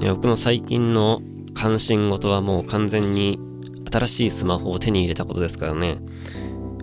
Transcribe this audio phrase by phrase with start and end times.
[0.00, 1.20] 僕の最近の
[1.54, 3.38] 関心事はもう完全に
[3.90, 5.98] 新しいスマホを手に入れたことですからね。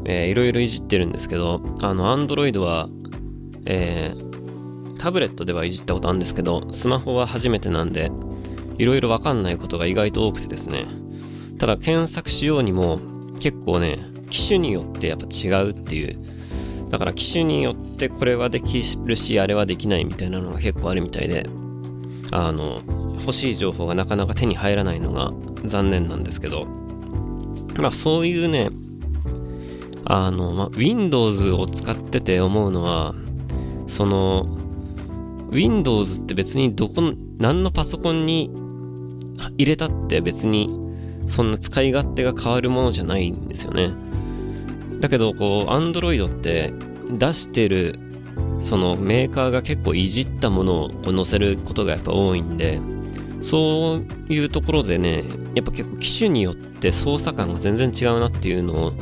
[0.06, 2.90] えー、いろいろいじってるんですけど、あの、アンドロイドは、
[3.66, 8.12] えー、タブレットではいじったことあるんですけど、スマホは初めてなんで、
[8.78, 10.86] いろいろわかんないことが意外と多くてですね。
[11.58, 13.00] ただ検索しようにも
[13.40, 13.98] 結構ね、
[14.30, 16.18] 機種によってやっぱ違うっていう。
[16.90, 21.48] だから機種によってこれはできるし、あれはできないみたいなのが結構あるみたいで、
[22.32, 22.82] あの、
[23.26, 25.34] 欲しい情報がなかなか手に入らないのが
[25.64, 26.66] 残念なんですけど、
[27.78, 28.70] まあそういうね、
[30.06, 33.16] あの、まあ、Windows を使ってて思うのは、
[33.88, 34.46] その、
[35.50, 37.02] Windows って別にどこ、
[37.40, 38.52] 何のパソコンに
[39.58, 40.70] 入れたって別に
[41.26, 43.90] そんな使い勝手が変わるものじゃないんですよね。
[45.00, 46.72] だけど、こう、Android って
[47.10, 48.00] 出してる
[48.62, 52.80] そのメーカーが結構いじったものをこう載せることがやっぱ多いんで、
[53.46, 58.94] そういうところでね、やっぱ結構機種によって操作感が全然違うなっていうのを、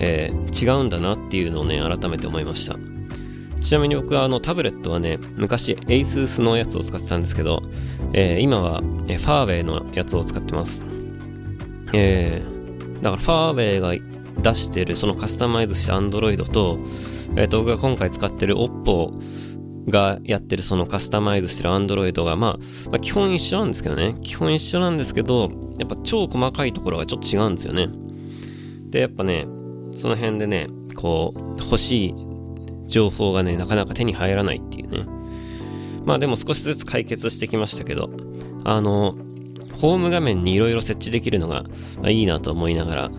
[0.00, 2.76] えー、違うんだなっていうのをね、改めて思いました。
[3.62, 7.62] ちなみに僕はあのタブレットはね、昔 ASUS のやつを使ってたんですけど、
[8.12, 10.84] えー、今は、え、ファーウェイのやつを使ってます。
[11.94, 16.78] えー、だからファーウェイが出してるそのカスタマイズした Android と、
[17.34, 19.18] えっ、ー、と、僕が今回使ってる Oppo
[19.88, 22.58] がやってるそのカスタマイズしてる Android が、まあ、
[22.90, 24.14] まあ、基本一緒なんですけどね。
[24.22, 27.88] 基本一緒なんですけど、やっぱ超細かいところがちょっと違うんですよね。
[28.90, 29.46] で、やっぱね、
[29.92, 32.14] その辺でね、こう、欲しい
[32.86, 35.06] 情報がね、なかなか手に入らないっていうね。
[36.04, 38.10] まあでも少しずつ解決してきましたけど、
[38.64, 39.16] あの、
[39.80, 41.64] ホーム画面にいろいろ設置できるのが、
[42.08, 43.10] いいなと思いながら、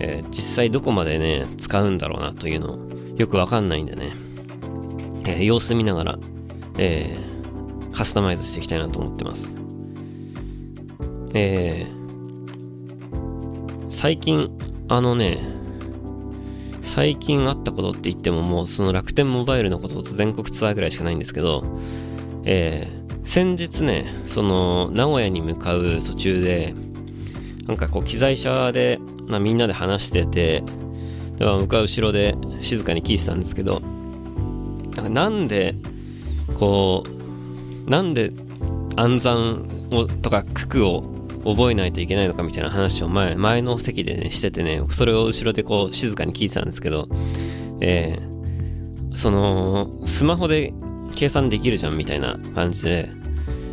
[0.00, 4.12] えー、実際どこまでね、使うんだろうなというのをよくわかんないんでね、
[5.24, 6.18] えー、様子見ながら、
[6.78, 9.54] えー、カスタマイズしていきたいなと思ってます。
[11.34, 14.50] えー、最近、
[14.88, 15.38] あのね、
[16.82, 21.64] 最近あったことって言ってももうその楽天モバイルのことと全国ツアーぐらいしかないんですけど、
[22.44, 26.74] えー、先日ね、その名古屋に向かう途中で、
[27.66, 30.62] なんかこう機材車で、まあ、みんなで話してて、
[31.36, 33.82] では僕は後ろで静かに聞いてたんですけど
[34.96, 35.74] なんかなんで
[36.54, 38.32] こうなんで
[38.96, 41.02] 暗算をとか九九を
[41.44, 47.08] 覚えないといけないのかみたいな話を前前の席でねしててねそれを後ろでこう静かに聞いてたんですけど
[47.80, 50.72] えー、そのスマホで
[51.14, 53.10] 計算できるじゃんみたいな感じで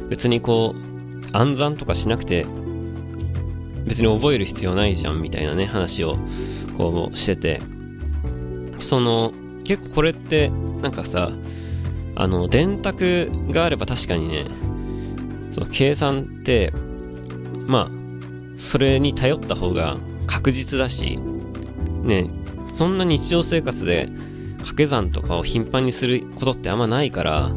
[0.09, 2.45] 別にこう暗算とかしなくて
[3.85, 6.17] 別に覚える必要ないじゃんみたいなね話を
[6.81, 7.61] こうしてて、
[8.79, 9.33] その、
[9.63, 11.31] 結構これってなんかさ、
[12.15, 14.45] あの、電卓があれば確かにね、
[15.51, 16.71] その計算って、
[17.67, 17.91] まあ、
[18.57, 19.97] それに頼った方が
[20.27, 21.17] 確実だし、
[22.03, 22.29] ね、
[22.73, 24.09] そんな日常生活で
[24.57, 27.51] 掛け算とかを頻繁にすることってあんまないから、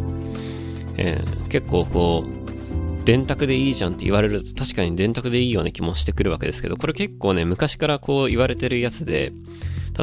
[0.97, 9.33] えー、結構こう、電卓でいいじゃんって言われると確かに電卓でいいような気もしてくるわけですけど、これ結構ね、昔からこう言われてるやつで、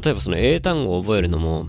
[0.03, 1.67] 例えばその英単語を覚えるのも、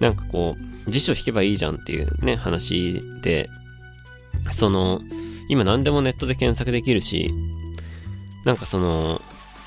[0.00, 3.50] なんかこう、辞書引けばいいじゃんっていうね、話で、
[4.50, 5.00] その、
[5.48, 7.32] 今何でもネットで検索できるし、
[8.44, 9.20] なんかその、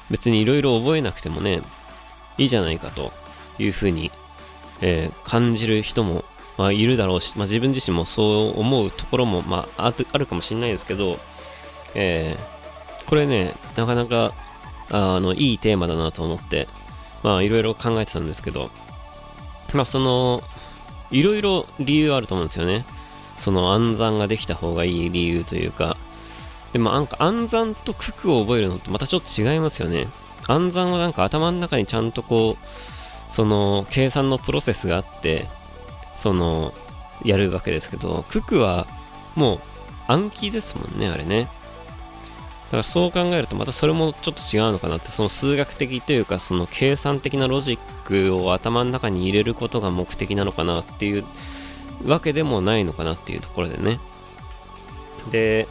[0.09, 1.61] 別に色々覚えなくてもね、
[2.37, 3.11] いいじゃないかと
[3.59, 4.11] いうふうに、
[4.81, 6.25] えー、感じる人も
[6.61, 11.17] まあ、いるだろうし、まあ、自分自身もそう思うところも、まあ、あるかもしれないですけど、
[11.95, 14.33] えー、これね、なかなか
[14.91, 16.67] あのいいテーマだなと思って、
[17.23, 18.69] まあ、いろいろ考えてたんですけど、
[19.73, 20.43] まあ、その、
[21.11, 22.85] いろいろ理由あると思うんですよね。
[23.37, 25.97] その暗算ができた方がいい理由というか、
[26.73, 30.07] でもなんか暗算と九九を覚えるのってまたちょっと違いますよね。
[30.47, 35.47] 暗算はなんか頭の中にちゃんとこう、その計算のプロセスがあって、
[36.13, 36.73] その、
[37.23, 38.87] やるわけですけど、九九は
[39.35, 39.59] もう
[40.07, 41.47] 暗記ですもんね、あれね。
[42.71, 51.25] だからそう考えるとまたそれもちょっと違うのかなって、その数学的というか、その計算的なロジックを頭の中に入れることが目的なのかなっていう
[52.05, 53.99] わけでもないのかなっていうところでね。
[55.31, 55.67] で、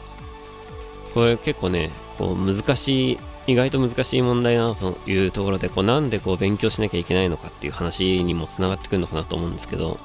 [1.15, 1.89] これ結構ね、
[2.19, 9.99] こう難しい、意外と難しい問題だなというところで、こうなんでこう勉強しなきゃいけないのかっていう話にもつながってくるのかなと思うんですけど、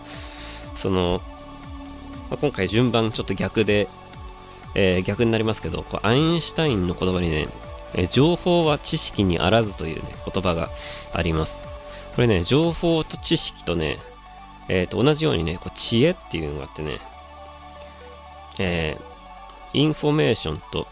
[0.75, 1.21] その、
[2.31, 3.87] ま、今回順番ちょっと逆で、
[4.79, 7.49] えー、逆になりますけど、こうアインシュタインの言葉にね、
[7.95, 10.69] え、情報は知識にあらずというね、言葉が
[11.13, 11.61] あります。
[12.15, 13.99] これね、情報と知識とね、
[14.69, 16.99] えー、と同じようにね、こう知恵っていうのがあってね、
[18.59, 20.87] えー、インフォメーションと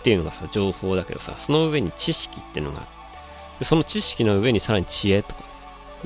[0.00, 2.86] っていうのがさ情報だけどさその上に知識っていうのが
[3.58, 5.42] でその知識の上にさらに知恵とか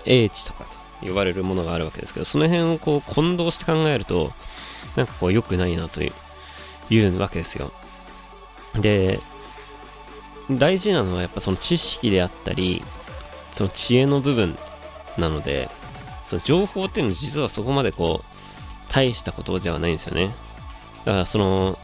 [0.07, 4.33] 英知とかと呼ばれるものがあるわけですけどその辺をこう混同して考えると
[4.97, 6.13] なんかこう良くないなという
[6.91, 7.73] いうわけですよ。
[8.75, 9.21] で
[10.51, 12.83] 大事なのはやっぱその知識であったり
[13.53, 14.57] その知恵の部分
[15.17, 15.69] なので
[16.27, 20.35] その情報っていうのは実はそこまでこう大したことではないんですよね。
[21.05, 21.79] だからその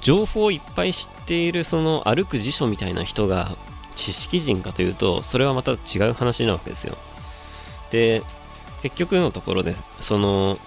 [0.00, 3.50] 情報をいっぱい知っているその歩く辞書みたいな人が
[3.94, 6.96] 知識人かというとそれはまた違う話なわけですよ。
[7.90, 8.22] で
[8.82, 10.58] 結局のところでその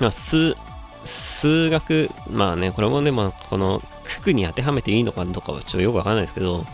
[0.00, 0.56] まあ数
[1.04, 6.64] 数学まあねこれもねまあこの九九に当てはめていいのかどうかはちょっとよくわかんないですけど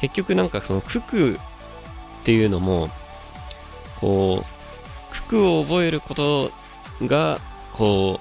[0.00, 1.38] 結局なんかその九九っ
[2.24, 2.88] ていうのも
[4.00, 4.44] こ
[5.10, 6.50] う九九を覚えること
[7.02, 7.40] が
[7.72, 8.20] こ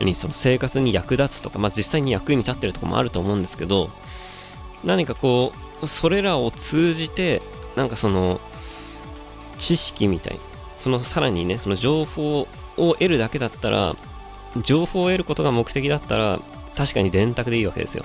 [0.00, 3.88] うにその生活に役立つとか、まあ、実際に役に立ってるとこもあると思うんですけど
[4.84, 7.40] 何かこうそれらを通じて
[7.76, 8.40] なんかその
[9.58, 10.40] 知識みたい
[10.76, 12.40] そのさらにねその情報
[12.76, 13.96] を得るだけだったら
[14.62, 16.40] 情報を得ることが目的だったら
[16.76, 18.04] 確かに電卓でいいわけですよ。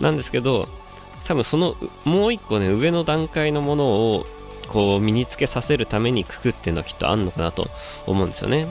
[0.00, 0.68] なんですけど
[1.26, 4.26] 多分そのもう一個ね上の段階のものを
[4.68, 7.68] こう身につけさせるためにくくっていうのはきっとあんのかなと
[8.06, 8.66] 思うんですよね。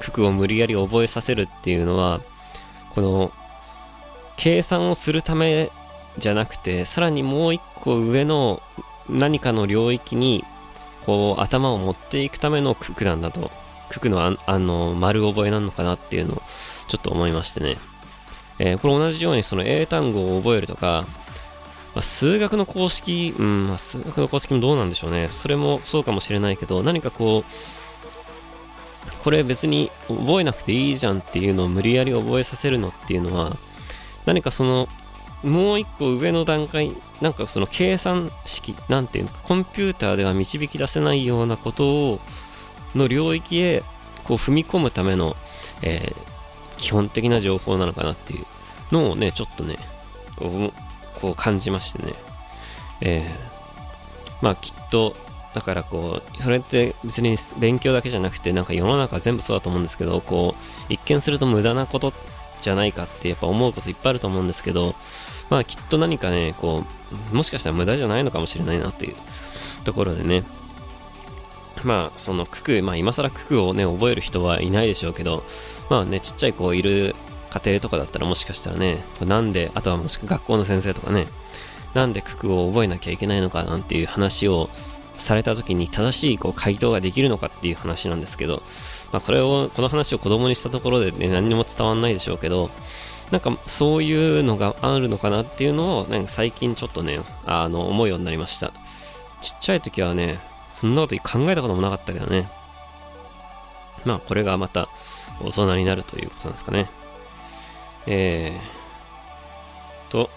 [0.00, 2.20] 九九を無理やり覚えさせるっていうのは
[2.90, 3.32] この
[4.36, 5.70] 計算をするため
[6.18, 8.62] じゃなくてさらにもう一個上の
[9.08, 10.44] 何かの領域に
[11.04, 13.50] こう頭を持っていくための九九なんだと
[13.90, 16.42] 九九のああの丸覚えなのかなっていうのを
[16.88, 17.76] ちょっと思いましてね、
[18.58, 21.04] えー、これ同じようにその英単語を覚えるとか、
[21.94, 25.28] まあ、数学の公式、うんまあ、数学の公式もどうなんでしょうね。
[25.30, 27.52] それもそうかもしれないけど何かこう
[29.24, 33.52] これ別に覚えなくていいじゃんっていうのを無理やり覚えさせるのっていうのは
[34.26, 34.88] 何かその
[35.42, 42.20] もう一個上の段階なんかその計算式なんていうのかコンピューターでは導き出せないようなことを
[42.94, 43.82] の領域へ
[44.24, 45.36] こう踏み込むための、
[45.82, 48.46] えー、基本的な情報なのかなっていう
[48.92, 49.76] のをねちょっとね
[51.20, 52.14] こう感じましてね。
[53.02, 55.14] えー、まあきっと
[55.54, 60.54] だからこう、それって別に勉強だけじゃなくて、なんか世の中全部そうだと思うんですけど、こ
[60.88, 62.12] う、一見すると無駄なこと
[62.60, 64.94] じゃないかってやっぱ思うこといっぱいあると思うんですけど、
[65.48, 66.84] まあきっと何かね、こ
[67.32, 69.16] う、もしかしたら無駄じゃないのかもしれないなっていう
[69.84, 70.44] ところでね、
[71.84, 75.44] まあその九九、まあ今更九九をね、覚える人はいないでしょうけど、
[75.88, 77.14] まあね、ちっちゃい子いる
[77.50, 81.26] 家庭とかだったらもしかしたらね、なんで、あとはもしくは学校の先生とかね、
[81.94, 84.68] なんで九九を覚えなきゃいけないのかなんていう話を
[85.16, 88.62] された時に正しいこう回答ができるのかっていう話なんですけど、
[89.12, 92.70] まあ、これをこの話を子供にしたところで、ね、何にも伝わんないでしょうけど
[93.30, 98.72] なんかそういうのがあるのかなっていうのをなんか最近ちょっとねあの思うようになりました。
[99.40, 100.38] ちっちゃい時はね
[100.80, 102.48] そんなこと考えたこともなかったけどね。
[104.04, 104.88] まあこれがまた
[105.42, 106.88] 大人になるということなんですかね。
[108.06, 108.80] えー
[110.10, 110.28] と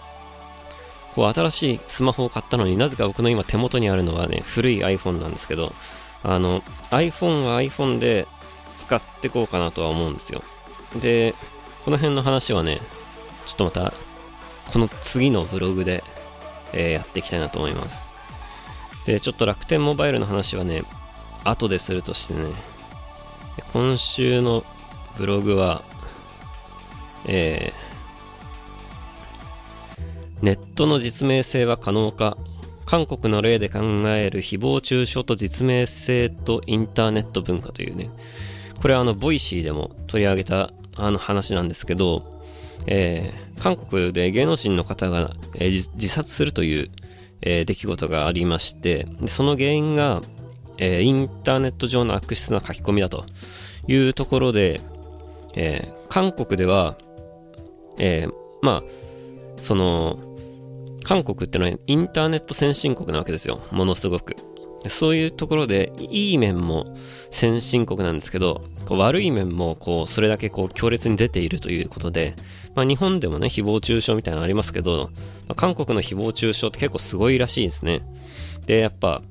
[1.14, 5.72] こう新しいスマホを買ったのになぜか僕の今手元にあるのはね古い iPhone なんですけど
[6.22, 6.60] あの
[6.90, 8.26] iPhone は iPhone で
[8.76, 10.42] 使ってこうかなとは思うんですよ。
[11.00, 11.34] で
[11.84, 12.80] この辺の話はね
[13.46, 13.92] ちょっとまた
[14.72, 16.02] この次のブログで、
[16.72, 18.08] えー、やっていきたいなと思います。
[19.06, 20.82] でちょっと楽天モバイルの話はね
[21.44, 22.40] 後でするとしてね
[23.72, 24.64] 今週の
[25.18, 25.82] ブログは
[27.26, 27.84] えー
[30.42, 32.36] ネットの実名性は可能か
[32.84, 38.10] 韓国の例で考える誹謗中傷と実名性とインターネット文化というね
[38.82, 42.22] これはあの Voicyでも取り上げたあの話なんですけど、
[42.86, 46.90] えー、韓国で芸能人の方が、えー、自殺するという、
[47.46, 50.22] えー、出来事がありましてその原因が、
[50.78, 53.24] えインターネット上の悪質な書き込みだと
[53.86, 54.80] いうところで、
[55.54, 56.96] え韓国では、
[57.98, 58.26] え
[58.62, 58.82] まあ
[59.56, 60.18] その
[61.04, 63.60] 韓国ってのはインターネット先進国なわけですよ。
[63.70, 64.34] ものすごく。
[64.88, 66.94] そういうところで、いい面も
[67.30, 72.34] 先進国なんですけど、悪い面もこうそれだけこう強烈に出ているということで、
[72.74, 75.10] まあ、日本でもね、誹謗中傷みたいなのありますけど、
[75.46, 78.02] まあ、韓国の誹謗中傷って結構すごいらしいですね。
[78.66, 79.22] で、やっぱ、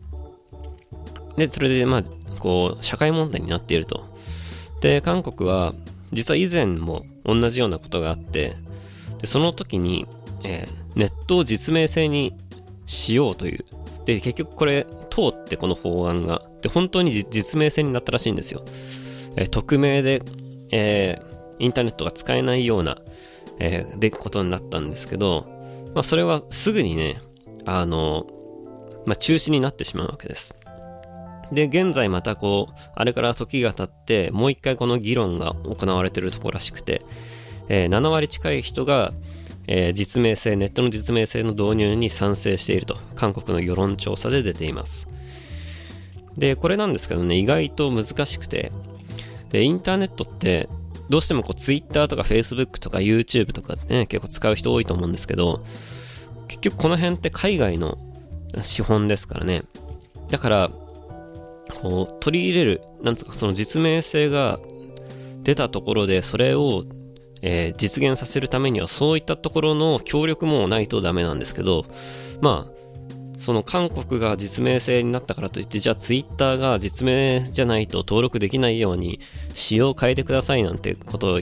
[1.37, 2.03] で、それでまあ、
[2.39, 4.05] こう、社会問題になっていると。
[4.81, 5.73] で、韓国は、
[6.11, 8.55] 実は以前も同じようなことがあって、
[9.19, 10.05] でその時に、
[10.43, 12.33] えー、ネットを実名制に
[12.85, 13.65] しようという。
[14.05, 16.41] で、結局これ、通ってこの法案が。
[16.61, 18.63] で、本当に実名制になったらしいんですよ。
[19.35, 20.21] えー、匿名で、
[20.71, 22.97] えー、インターネットが使えないような、
[23.59, 25.45] えー、で、ことになったんですけど、
[25.93, 27.21] まあ、それはすぐにね、
[27.65, 28.27] あの、
[29.05, 30.55] まあ、中止になってしまうわけです。
[31.51, 37.03] で、現在またこう、あれから時が経って、もう一回この議論が行われてるところらしくて、
[37.69, 39.13] えー、7割近い人が、
[39.67, 45.07] えー、実名制、ネットの実名制の導入に賛成していると、韓国の世論調査で出ています。
[46.37, 48.71] で、これなんですけどね、意外と難しくて、
[49.49, 50.67] で、インターネットって、
[51.13, 55.63] どうしてもこう Twitter とか Facebook とか YouTube とかね、結構使う人多いと思うんですけど、
[56.47, 57.99] 結局この辺って海外の
[58.63, 59.61] 資本ですからね。
[60.31, 60.71] だから、
[61.69, 64.59] こう、取り入れる、なんつうか、その実名性が
[65.43, 66.83] 出たところで、それを、
[67.43, 71.85] えー、実現させるためには、そういったところの協力もないとダメなんですけど、
[72.41, 72.72] まあ、
[73.43, 79.19] その韓国が実名制になったからといって、じゃあツイッターが実名じゃないと登録できないように
[79.53, 81.41] 仕様を変えてくださいなんてことを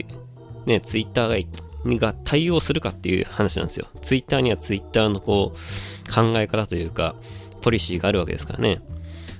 [0.66, 1.46] ね、ツイッター
[1.84, 3.86] がが対応するかっていう話なんですよ。
[4.00, 7.14] ツイッターにはツイッターのこう考え方というか、
[7.60, 8.80] ポリシーがあるわけですからね。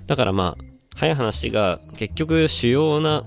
[0.07, 0.65] だからまあ、
[0.95, 3.25] 早い話が結局主要な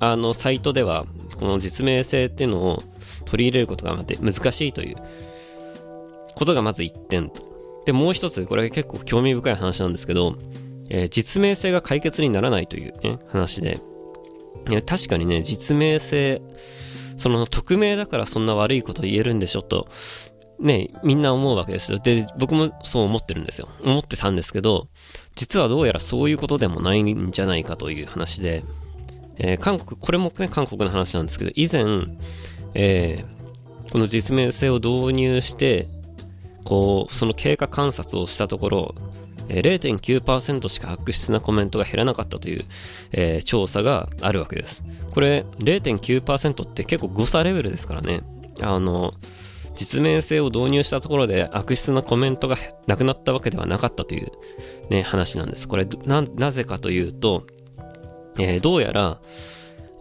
[0.00, 1.04] あのサイトでは
[1.38, 2.82] この実名性っていうのを
[3.26, 4.96] 取り入れることが難しいという
[6.34, 7.47] ことがまず1点と。
[7.88, 10.36] で、もう一つ、これ結構興味深い話なんですけど、
[10.90, 13.80] えー、実名性が解決にならないというね、話で、
[14.84, 16.42] 確かにね、実名性、
[17.16, 19.88] その匿名だからそんな悪いこと言えるんでしょと、
[20.60, 21.98] ね、みんな思うわけですよ。
[21.98, 23.70] で、僕もそう思ってるんですよ。
[23.82, 24.88] 思ってたんですけど、
[25.34, 28.64] 実はどうやらそういうことでもないんじゃないかという話で、
[29.38, 31.84] えー、韓国、これもね、韓国の話なんですけど、以前、
[32.74, 35.88] えー、この実名性を導入して、
[36.68, 38.94] こう、その経過観察をしたところ、
[39.48, 42.64] 0.9%しか悪質なコメントが減らなかったという、
[43.12, 44.82] えー、調査があるわけです。
[45.10, 48.20] これ0.9%って結構誤差レベルですからね。
[48.60, 49.14] あの、
[49.76, 52.56] 実名性を導入したところで悪質なコメントが
[52.86, 54.30] なくなったわけではなかったという
[54.90, 55.68] ね、話なんです。
[55.68, 57.44] これな、なぜかというと、
[58.38, 59.22] えー、どうやら、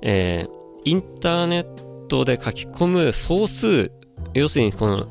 [0.02, 0.50] えー、
[0.84, 3.90] インターネットで書き込む総数、
[4.34, 5.08] 要するにこの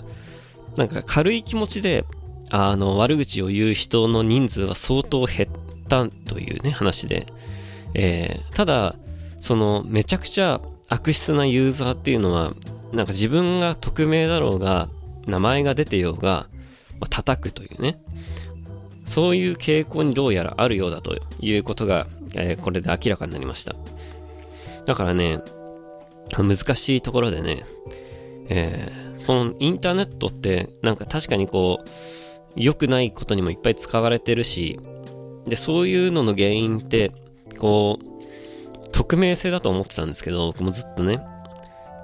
[0.76, 2.04] なんか軽い気持ちで、
[2.50, 7.26] あの、悪口を言う人の人数は相当減ったというね、話で。
[7.95, 8.95] えー、ただ、
[9.40, 12.52] その、めちゃくちゃ悪質なユーザーっていうのは、
[12.92, 14.88] なんか自分が匿名だろうが、
[15.26, 16.47] 名前が出てようが、
[17.00, 17.99] まあ、叩くというね。
[19.06, 23.75] そういう傾向にどうやらあるようだということが、えー、これで明らかになりました。
[24.85, 25.40] だからね、
[26.37, 27.64] 難しいところでね、
[28.49, 31.88] えーこのインターネットってなんか確かにこう
[32.54, 34.78] 良くないことにもいっぱい使われてるし
[35.47, 37.12] でそういうのの原因って
[37.59, 41.21] こう匿名性だと思ってたんですけど僕もずっとね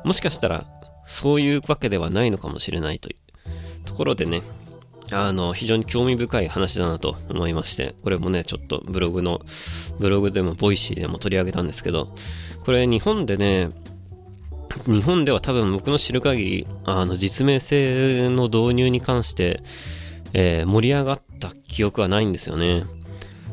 [0.04, 0.64] もしかしたら
[1.06, 4.42] そういうわけではないのかもしれないというところでね
[5.14, 9.40] あの、非常に興味深い話だなと思いまして、これもね、ちょっとブログの、
[9.98, 12.14] ブログでも、 Voicyでも取り上げたんですけど、
[12.64, 13.68] これ日本でね、
[14.86, 19.62] 日本では多分僕の知る限り、あの、実名制の導入に関して、
[20.32, 22.84] えー、盛り上がった記憶はないんですよね。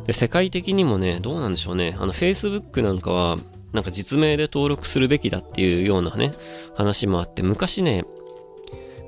[0.06, 1.96] で、世界的にもね、どうなんでしょうね。
[2.00, 3.38] あの、Facebook なんかは、
[3.74, 6.32] なんか実名で登録するべきだっていうようなね、
[6.76, 8.06] 話もあって、昔ね、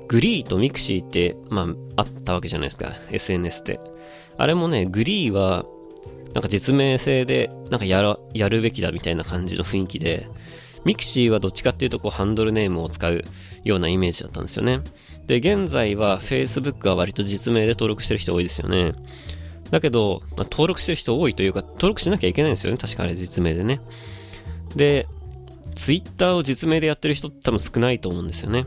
[0.08, 1.62] GREE と mixi って、ま
[1.96, 2.92] あ、あったわけじゃないですか。
[3.10, 3.80] SNS で。
[4.36, 5.64] あれもね、 GREE は、
[6.34, 10.28] なんか実名制で、なんかやら、やるべきだみたいな感じの雰囲気で、
[10.84, 13.22] mixi はどっちかっていうとこうハンドルネームを使う
[13.64, 14.80] ようなイメージだったんですよね。
[15.26, 18.94] で、現在は Facebook は割と実名で登録してる人多いですよね。
[19.70, 22.78] だけど、まあ、登録してる人多いというか、登録しなきゃいけないんですよね。
[22.78, 23.80] 確かあれ実名でね。
[24.76, 25.06] で、
[25.74, 28.66] Twitter を実名でやってる人多分少ないと思うんですよね。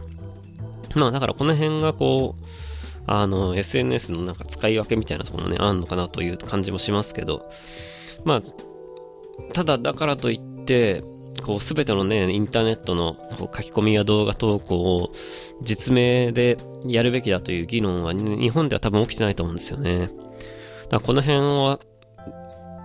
[0.95, 2.45] まあだからこの辺がこう、
[3.07, 7.49] あの、SNS のなんか使い分けみたいなところもね、あんのかなという感じもしますけど、
[8.23, 8.41] まあ、
[9.53, 11.03] ただだからといって、
[11.43, 15.11] こう、すべてのね、インターネットのこう書き込みや動画投稿を
[15.61, 19.99] 実名でやるべきだという議論は、日本では多分起きてないと思うんですよね。
[19.99, 20.11] だか
[20.91, 21.79] らこの辺は、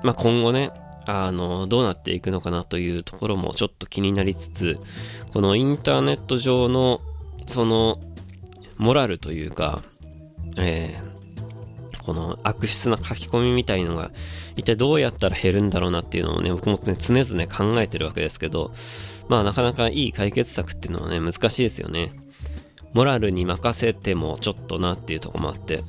[0.02, 0.70] まあ、今後ね、
[1.06, 4.78] あの、どうなっていくのかなというところもちょっと気になりつつ、
[5.32, 7.00] このインターネット上の、
[7.46, 7.98] その、
[8.76, 9.82] モラルというか、
[10.58, 14.10] えー、この悪質な書き込みみたいのが
[14.56, 18.72] 一体どうやったら減るんだろうなっていうのをね、僕もね、常々考えてるわけですけど、
[19.28, 22.12] まあなかなかいい解決策っていうのはね、難しいですよね。
[22.92, 25.82] モラルに任せてもちょっとなっていうとこもあって、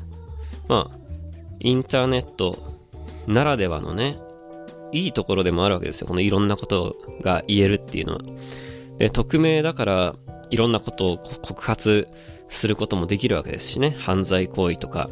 [0.67, 0.97] まあ、
[1.59, 2.75] インターネット
[3.27, 4.17] ならではのね、
[4.91, 6.07] いいところでもあるわけですよ。
[6.07, 8.19] このいろんなことが言えるっていうのは。
[8.97, 10.15] で、匿名だから
[10.49, 12.07] いろんなことを告発
[12.49, 13.95] することもできるわけですしね。
[13.97, 15.09] 犯罪行為とか、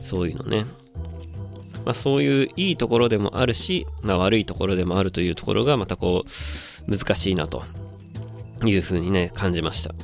[0.00, 0.64] そういうのね。
[1.88, 6.22] まあそういういいところでもあるし、まあ悪いところでもあるというところがまたこ
[6.86, 7.62] う難しいなと
[8.62, 9.94] いうふうにね、感じました。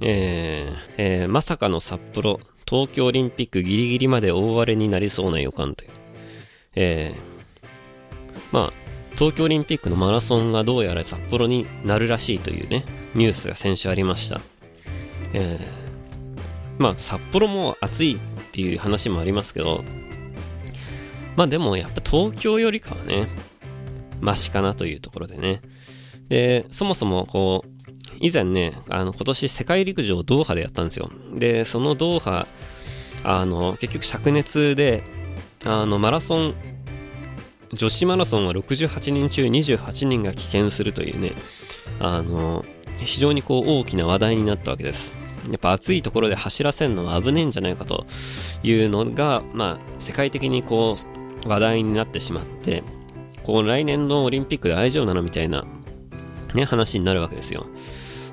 [0.00, 5.90] えーえー、まさかの札幌、東京オリンピックギリギリまで大荒れになりそうな予感という。
[6.76, 8.72] えー、まあ、
[9.16, 12.84] 東京オリンピックのマラソンがどうやら札幌になるらしいというね、
[13.16, 14.40] ニュースが先週ありました。
[15.32, 18.20] えー、まあ、札幌も暑い
[18.56, 19.84] っていう話もありますけど、
[21.36, 23.28] まあでもやっぱ東京よりかはね、
[24.22, 25.60] マシかなというところでね。
[26.30, 27.70] で、そもそもこう、
[28.18, 31.10] 以前ね、あの、今年世界陸上ドーハでやったんですよ。
[31.34, 32.46] で、そのドーハ、
[33.24, 35.04] あの、結局灼熱で、
[35.66, 36.54] あの、マラソン、
[37.74, 41.34] 女子マラソンは68人中28人が棄権するというね、
[42.00, 42.64] あの、
[43.00, 45.25] 非常にこう大きな話題になったわけです。
[45.48, 48.06] やっぱ暑いところで走らせるのは危ねえんじゃないかと
[48.62, 50.96] いうのが、まあ、世界的にこ
[51.44, 52.82] う話題になってしまって、
[53.44, 55.64] こう来年のオリンピックで大丈夫なのみたいな、
[56.54, 57.66] ね、話になるわけですよ。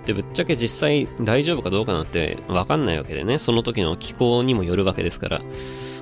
[0.05, 5.41] で、ぶっちゃけ実際大丈夫かどうかなんてわかんないわけでね、その時の気候にもよるわけですから、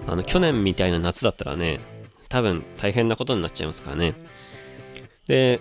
[0.08, 1.80] あの、去年みたいな夏だったらね、
[2.30, 4.16] 多分大変なことになっちゃいますからね。
[5.28, 5.60] で、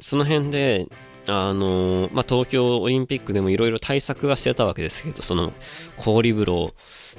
[0.00, 0.88] その辺で、
[1.26, 5.52] あのまあ、東京オリンピックでもいろいろ対策はしてたわけですけど、その
[5.96, 6.74] 氷風呂を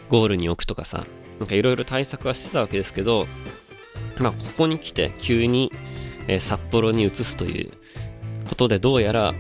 [0.09, 1.05] ゴールに置くとかさ、
[1.39, 3.27] なんかいろいろ対策はしてたわけですけど、
[4.17, 5.71] まあ、ここに来て急に、
[6.27, 7.71] えー、札幌に移すという
[8.47, 9.33] ことでどうやら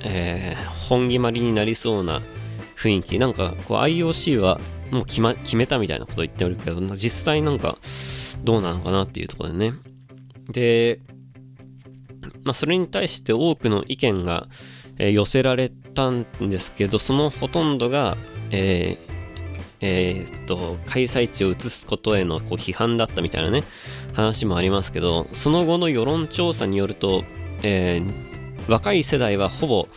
[0.00, 2.22] えー、本決まりになりそうな
[2.76, 3.18] 雰囲気。
[3.18, 4.60] なんか、こう IOC は
[4.90, 7.78] もう決,、ま、決めたみたいなこと言っておるけど、実際なんか
[8.44, 9.72] どうなのかなっていうところでね。
[10.50, 11.00] で、
[12.48, 14.48] まあ、それに対して多くの意見が、
[14.96, 18.16] えー、寄せられたんですけど、そのほとんどが、
[18.50, 19.18] えー
[19.80, 23.64] えー、っと、開催地を移すことへのこう批判だったみたいなね、
[24.14, 27.22] 話もありますけど、その後の世論調査によると、
[27.62, 29.88] えー、若い世代はほぼ、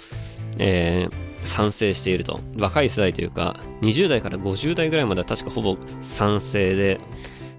[0.58, 2.42] えー、賛成していると。
[2.58, 7.00] 若い世代というか、20代から50代ぐらいまでは確かほぼ賛成で、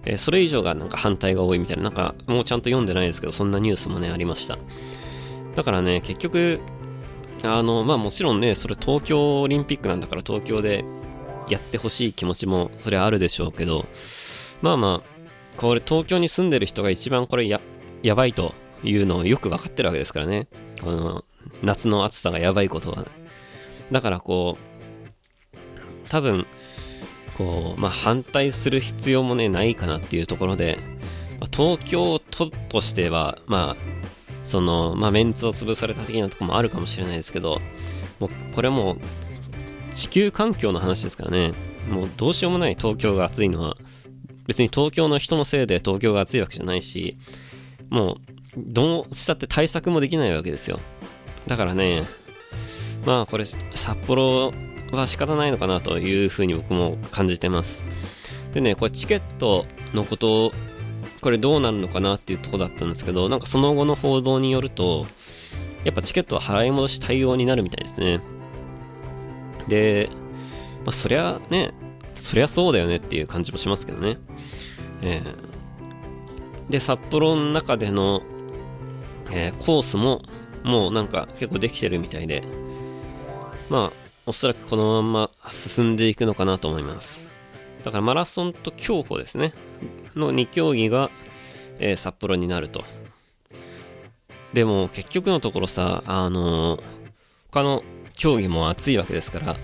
[0.04, 4.58] えー、それ以上がなんか反対が多いみたいな、なんかもうちゃんと読んでないですけど、そんなニュースもね、ありました。
[5.54, 6.60] だからね、結局、
[7.44, 10.84] あの、まあもちろんね、それ東京オリンピックなんだから東京で
[11.48, 13.86] やってほしい気持ちもそれはあるでしょうけど、
[14.60, 15.12] まあまあ、
[15.56, 17.60] これ東京に住んでる人が一番これや、
[18.02, 20.48] やばいというのをよく分かってるわけですからね。
[20.80, 21.24] この
[21.62, 23.02] 夏の暑さがやばいことは。
[23.02, 23.22] ね
[23.92, 26.46] だからこう、多分、
[27.42, 30.78] こう、まあ反対する必要もね、ないかなっていうところで、
[31.40, 33.76] まあ、東京都としては、まあ、
[34.44, 37.60] その、まあメンツを潰された的なとこもあるかもしれないですけど、
[38.20, 38.96] もうこれも
[39.94, 41.52] 地球環境の話ですからね、
[41.90, 43.76] もうどうしようもない東京が暑いのは、
[44.46, 47.16] 別に東京の人のせいで東京が暑いわけじゃないし、
[47.90, 48.16] もう
[48.56, 50.78] どうしたって対策もできないわけですよ。
[51.46, 52.04] だからね、
[53.04, 53.58] まあこれ、札
[54.06, 54.52] 幌
[54.96, 57.84] は仕方ないのかなというふうに僕も感じてます。
[58.52, 60.52] でね、これチケットのことを、
[61.20, 65.06] これどうなるのかなっていうとこだったんですけど、なんかその後の報道によると、
[65.84, 68.20] やっぱチケットは払い戻し対応になるみたいですね。
[69.68, 70.10] で、
[70.84, 71.72] まあそりゃね、
[72.14, 74.18] そりゃそうだよねっていう感じもしますけどね。
[75.02, 78.22] えー、で、札幌の中での
[79.32, 80.22] えー、コースも
[80.62, 82.44] もうなんか結構できてるみたいで、
[83.68, 84.01] まあ、
[84.32, 87.28] おそらくこのまま進んでいくのかなと思います。
[87.84, 89.52] だからマラソンと競歩ですね。
[90.16, 91.10] の2競技が、
[91.78, 92.82] えー、札幌になると。
[94.54, 96.82] でも結局のところさ、あのー、
[97.50, 97.84] 他の
[98.16, 99.58] 競技も熱いわけですから、ま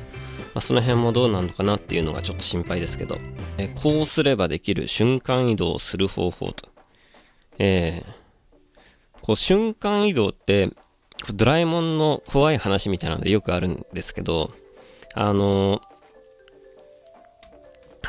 [0.57, 3.17] あ、その辺もどうなのかなっていうのがちょっと心配ですけど、
[3.57, 6.69] えー、こうすればできる瞬間移動する方法と。
[7.59, 10.69] えー、こう瞬間移動って、
[11.35, 14.51] ドラえもんの怖い話みたいなのでよくあるんですけど、
[15.15, 15.81] あの、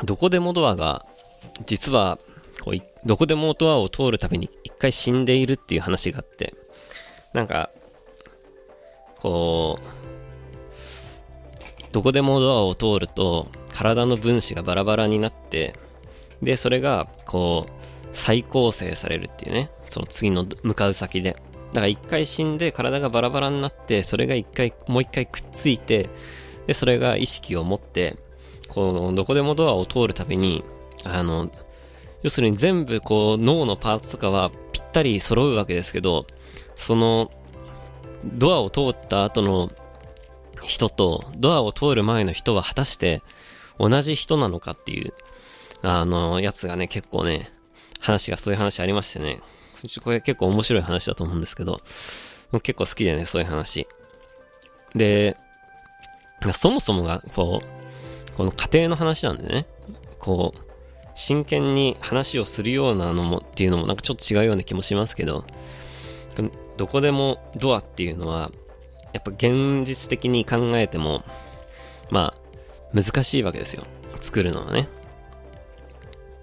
[0.04, 1.04] どこでもドアが、
[1.66, 2.18] 実は、
[2.62, 6.54] こうどこでもドアを通るたびに一回死んでいるっていう話があって、
[7.32, 7.70] なんか、
[9.18, 9.84] こう、
[11.92, 15.74] どこでもドアを通ると体の分子がバラバラになって、
[16.42, 17.72] で、それが、こう、
[18.12, 19.70] 再構成されるっていうね。
[19.88, 21.36] その次の向かう先で。
[21.72, 26.08] だから一回死んで体がバラバラになって、それが一回、もう一回くっついて、
[26.66, 28.16] で、それが意識を持って、
[28.68, 30.64] この、どこでもドアを通るたびに、
[31.04, 31.50] あの、
[32.22, 36.26] 要するに全部こう脳のパーツとかはぴったり揃うわけですけど、
[36.76, 37.30] その、
[38.24, 39.70] ドアを通った後の
[40.66, 43.22] 人と、ドアを通る前の人は果たして
[43.78, 45.14] 同じ人なのかっていう、
[45.82, 47.50] あの、やつがね、結構ね、
[47.98, 49.40] 話がそういう話ありましてね、
[50.02, 51.80] これ結構面白い話だと思うんですけど、
[52.62, 53.86] 結構好きでね、そういう話。
[54.94, 55.36] で、
[56.52, 59.66] そもそもが、こう、この家庭の話なんでね、
[60.18, 60.60] こう、
[61.14, 65.44] 真剣に話をするようなのもっていうのもなんかちょっと違うような気もしますけど、
[66.76, 68.50] どこでもドアっていうのは、
[69.12, 71.22] やっぱ現実的に考えても、
[72.10, 72.40] まあ、
[72.94, 73.84] 難しいわけですよ。
[74.16, 74.88] 作るのはね。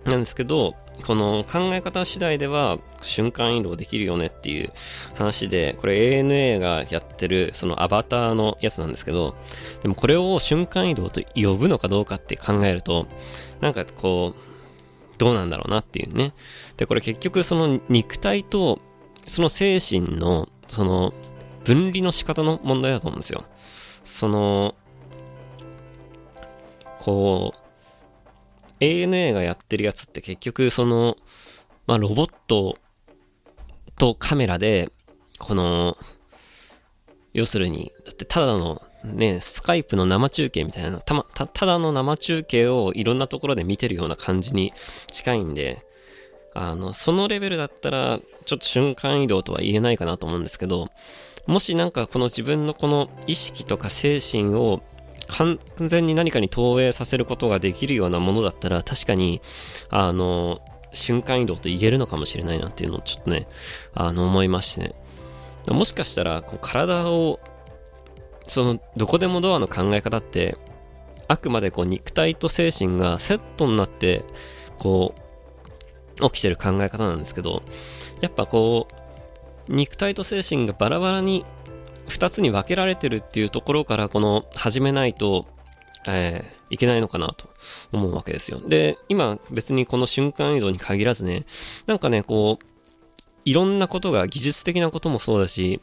[0.05, 4.71] なんですけど、この考え方次第では瞬間移動できるよねっていう
[5.15, 9.35] 話で、これ ANA がやってるそのアバターのやつなんですけど、
[9.81, 13.07] でもこれを瞬間移動と呼ぶのかどうかって考えると、
[13.61, 16.33] なんかこう、どうなんだろうなっていうね。
[16.77, 18.79] で、これ結局その肉体と
[19.25, 21.13] その精神のその
[21.63, 23.43] 分離の仕方の問題だと思うんですよ。
[24.03, 24.75] その、
[26.99, 27.66] こう、
[28.79, 31.17] ANA がやってるやつって結局その、
[31.85, 32.77] まあ、ロボット
[33.97, 34.89] とカメラで、
[35.39, 35.97] この、
[37.33, 44.73] 要するに、だってただのね、スカイプの生中継みたいな、たま、た、ただの生中継をいろんなところで見てるような感じに
[45.11, 45.85] 近いんで、
[46.53, 50.89] あの、そのレベルだったら、ちょっと瞬間移動とは言えないかなと思うんですけど、
[51.45, 54.81] もしなんかこの自分のこの意識とか精神を
[55.27, 59.41] 完全に何かに投影させることができるようなものだったら、確かに、
[59.89, 60.61] あの、
[60.93, 63.47] 瞬間移動と言えるのかもしれないなっていうのをちょっとね、
[63.93, 64.95] あの、思いましてね。
[65.69, 67.39] もしかしたら、こう、体を、
[68.47, 70.57] その、どこでもドアの考え方って、
[71.27, 74.23] あくまでこう、肉体と精神がセットになって、
[74.77, 75.13] こ
[76.19, 77.63] う、起きてる考え方なんですけど、
[78.21, 81.45] やっぱこう、肉体と精神がバラバラに
[82.07, 85.45] 2つに分けられてるっていうところからこの始めないと、
[86.05, 87.49] えー、いけないのかなと
[87.91, 88.59] 思うわけですよ。
[88.59, 91.45] で、今別にこの瞬間移動に限らずね、
[91.85, 92.65] なんかね、こう、
[93.45, 95.79] いろんなことが技術的なこともそうだし、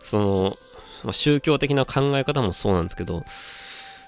[0.00, 0.56] その、
[1.04, 3.24] ま、宗教的な考え方もそうなんですけど、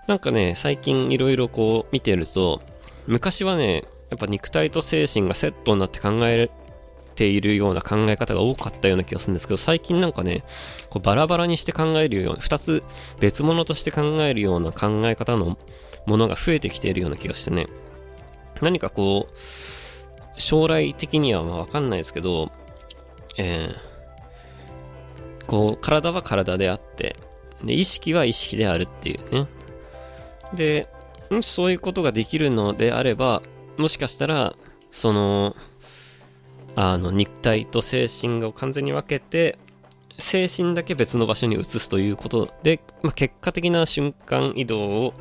[0.06, 2.60] なんかね、最近いろいろこう見てると、
[3.06, 6.50] 昔はね、やっぱ肉体と精神がセットになって考え
[7.18, 10.44] ているような考え方が多かったような気がするんですけど、最近なんかね、
[10.88, 12.85] こうバラバラにして考えるような、二つ
[13.18, 15.59] 別物として考えるような考え方の
[16.07, 17.66] ものが増えてきているような気がしてね、
[18.62, 22.52] 何かこう、将来的にはわかんないですけど、
[23.37, 27.16] えー、こう、体は体であって、
[27.64, 29.46] で、意識は意識であるっていうね。
[30.54, 30.88] で、
[31.31, 33.42] もしそういうことができるのであれば、
[33.76, 34.54] もしかしたら、
[34.92, 35.57] その、
[36.80, 39.58] あの肉体と精神を完全に分けて
[40.16, 45.14] 精神だけ別の場所に移すということで、まあ、結果的な瞬間移動を、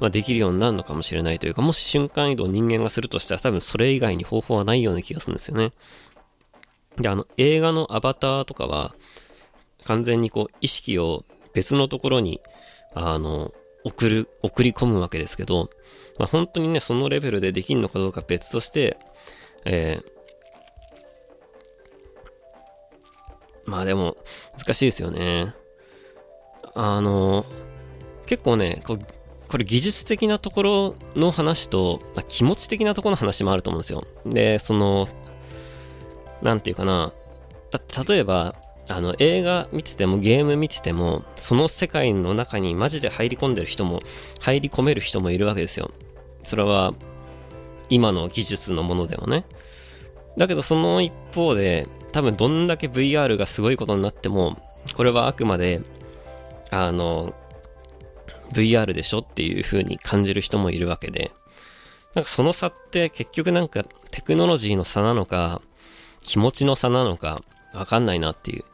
[0.00, 5.72] まあ、できるようになるのかもしれないというか、もし瞬間移動を人間がするとしたら多分それ以外に方法はないような気がするんですよね。
[6.98, 8.94] で、あの映画のアバターとかは
[9.84, 12.40] 完全にこう意識を別のところに
[12.94, 13.50] あの
[13.84, 15.68] 送る、送り込むわけですけど、
[16.18, 18.96] まあ、本当にね、そのレベルでできるのかどうか別として、
[19.66, 20.13] えー
[23.66, 24.16] まあでも、
[24.58, 25.54] 難しいですよね。
[26.74, 27.44] あの、
[28.26, 28.98] 結構ね、こ
[29.48, 34.04] これ技術的なところの話と、気持ち的なところの話もあると思うんですよ。
[34.26, 35.08] で、その、
[36.42, 37.12] なんていうかな、
[37.70, 38.56] だって例えば、
[38.88, 44.00] あの、映画見ててもゲーム見てても、その世界の中にマジで入り込んでる人も、
[44.40, 45.90] 入り込める人もいるわけですよ。
[46.42, 46.94] それは、
[47.88, 49.44] 今の技術のものでもね。
[50.36, 54.56] だけどその一方で、多分どんだけ VR がすごいことになっても、
[54.96, 55.80] これはあくまで、
[56.70, 57.34] あの、
[58.52, 61.32] VR でしょっていう風に感じる人もいるわけで、
[62.14, 65.60] なんかその差って結局なんかテクノロジーの差なのか、
[66.22, 67.42] 気持ちの差なのか、
[67.74, 68.64] わかんないなっていう。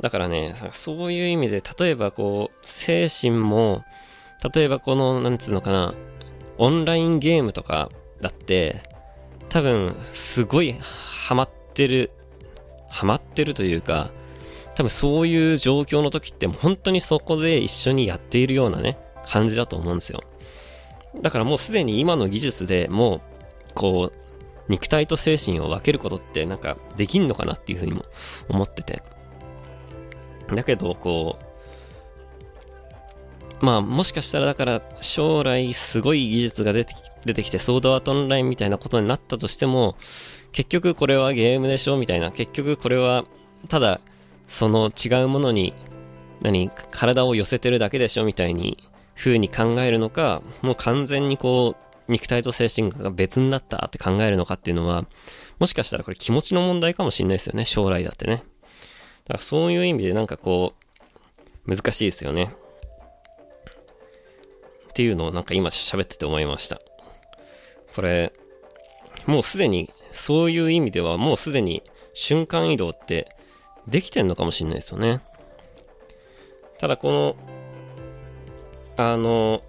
[0.00, 3.82] だからね、そういう意味で、例えばこう、精神も、
[4.54, 5.92] 例えばこの、なんつうのかな、
[6.58, 7.90] オンラインゲームとか
[8.20, 8.80] だって、
[9.48, 12.12] 多分、すごいハマってる
[12.94, 14.12] ハマってるというか、
[14.76, 20.20] 多分そういう状況の時って本当にそこで一緒にやっているようなね、感じだと思うんですよ。
[21.20, 23.20] だからもうすでに今の技術でもう、
[23.74, 24.18] こう、
[24.68, 28.04] 肉体と精神を分けることってなんかできんのかなっていうふうにも
[28.48, 29.02] 思ってて。
[30.54, 31.36] だけど、こ
[33.60, 39.96] う、まあもしかしたらだから将来すごい技術が出てき出てきてソードアートオンラインみたいなことになったとしても
[40.54, 43.24] 結局これはゲームでしょみたいな、結局これは
[43.68, 44.00] ただ
[44.46, 45.74] その違うものに、
[46.42, 48.78] 何、体を寄せてるだけでしょみたいに、
[49.16, 55.06] 風に考えるのか、もう完全にこう、肉体と精神が別になったって考えるのかっていうのは、
[55.58, 58.44] もしかしたらこれ気持ちの問題かもしれないですよね、将来だってね。
[59.24, 60.74] だからそういう意味でなんかこ
[61.66, 62.54] う、難しいですよね。
[64.90, 66.80] っていうのをなんか今喋ってて思いました。
[67.96, 68.32] これ、
[69.26, 71.82] もうすでに、そういう意味ではもうすでに
[72.14, 73.36] 瞬間移動って
[73.86, 75.20] できてんのかもしれないですよね。
[76.78, 77.36] ただこの、
[78.96, 79.62] あの、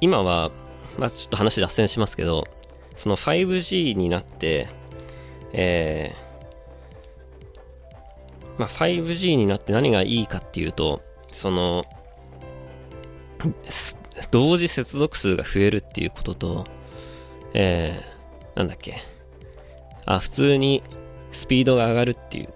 [0.00, 0.50] 今は、
[0.98, 2.44] まあちょっと話脱線しますけど、
[2.94, 4.68] その 5G になって、
[5.52, 11.84] えー、まあ 5G になって何がいいかっていうと、その、
[14.30, 16.66] 同時接続数が増えるっていうことと、
[17.54, 18.07] えー、
[18.58, 18.96] なんだっけ。
[20.04, 20.82] あ、普通に
[21.30, 22.48] スピードが上がるっていう、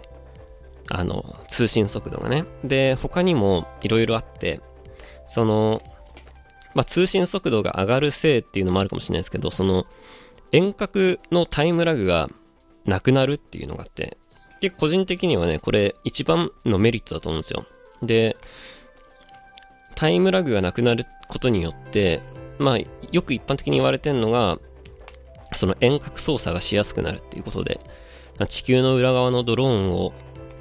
[0.90, 2.44] あの、通信速度がね。
[2.64, 4.60] で、他にもいろいろあって、
[5.28, 5.80] その、
[6.74, 9.86] まあ、通信速度が上がるせいっていうのもあるかもしれないですけど、その、
[10.50, 12.28] 遠隔のタイムラグが
[12.84, 14.18] なくなるっていうのがあって、
[14.60, 17.64] で、個人的にはね、これ一番のメリットだと思うんですよ。
[18.02, 18.36] で、
[19.94, 22.20] タイムラグがなくなることによって、
[22.58, 22.78] まあ、
[23.12, 24.58] よく一般的に言われてるのが、
[25.54, 27.80] その遠隔操作がしやすくなるっていうことで、
[28.48, 30.12] 地球の裏側のドローンを、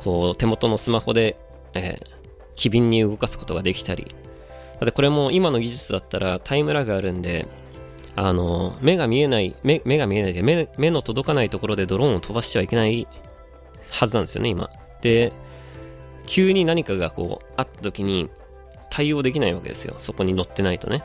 [0.04, 1.38] こう、手元のスマホで、
[1.73, 2.17] えー、
[2.56, 4.15] 機敏に動かすことができたり、
[4.80, 7.47] だってこれも今の技術だったらタイムラグあるんで、
[8.15, 13.08] あの、目が見えない、目目が見えないで目、目の届かないところでドローンを飛ばしてはいけない
[13.89, 14.69] はずなんですよね、今。
[15.01, 15.32] で、
[16.25, 18.30] 急に何かがこう、あった時に
[18.89, 19.95] 対応できないわけですよ。
[19.97, 21.04] そこに乗ってないとね。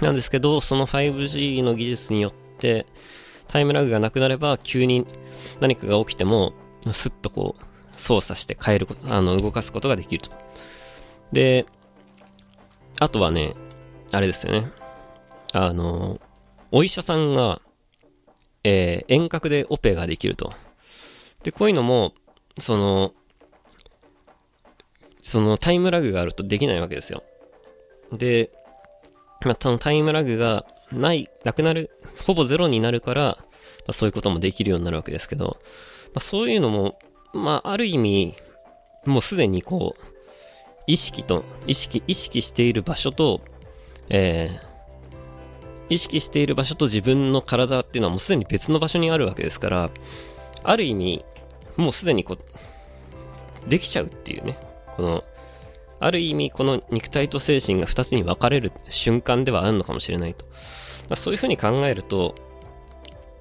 [0.00, 2.32] なんですけど、その 5G の技術によっ
[2.62, 2.86] て、
[3.48, 5.06] タイムラグがなくなれば、急に
[5.60, 6.54] 何かが起きても、
[6.92, 7.62] スッとこう、
[7.96, 10.30] 操作して変えること、あの、動かすことができると。
[11.32, 11.66] で、
[13.00, 13.52] あとはね、
[14.12, 14.70] あれですよね。
[15.52, 16.20] あの、
[16.70, 17.60] お医者さんが、
[18.64, 20.52] えー、遠隔でオペができると。
[21.42, 22.14] で、こういうのも、
[22.58, 23.12] その、
[25.20, 27.22] そのタイムラグがあるとできないわけですよ。
[28.12, 28.50] で、
[29.44, 31.90] まあ、そのタイムラグがない、なくなる、
[32.26, 33.36] ほぼゼロになるから、ま
[33.88, 35.58] あ、そういうこともできるようになるわけですけど、
[36.06, 36.98] まあ、そういうのも、
[37.32, 38.34] まあ、ある意味、
[39.06, 40.12] もうすでにこう、
[40.86, 43.40] 意識と、意識、意識している場所と、
[44.08, 49.90] えー、意識している場所と自分の体っていうのはもうすでに別の場所にあるわけですから、
[50.64, 51.24] ある意味、
[51.76, 54.58] もうすでにこう、できちゃうっていうね。
[54.96, 55.24] この、
[56.00, 60.44] ある意味、この肉体と精神が2つに分かれる瞬間ではあるのかもしれないと。
[61.14, 62.34] そういうふうに考えると、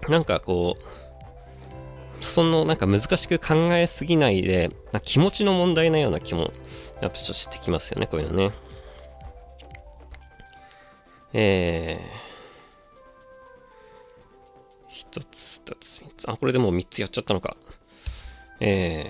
[0.09, 4.69] なんかこう、そのなんか難しく考えすぎないで、
[5.03, 6.51] 気持ちの問題なような気も、
[7.01, 8.51] やっぱちょっとしてきますよね、こういうのね。
[11.33, 12.03] えー、
[14.89, 16.29] 一つ、二つ、三つ。
[16.29, 17.55] あ、これでもう三つやっちゃったのか。
[18.59, 19.09] え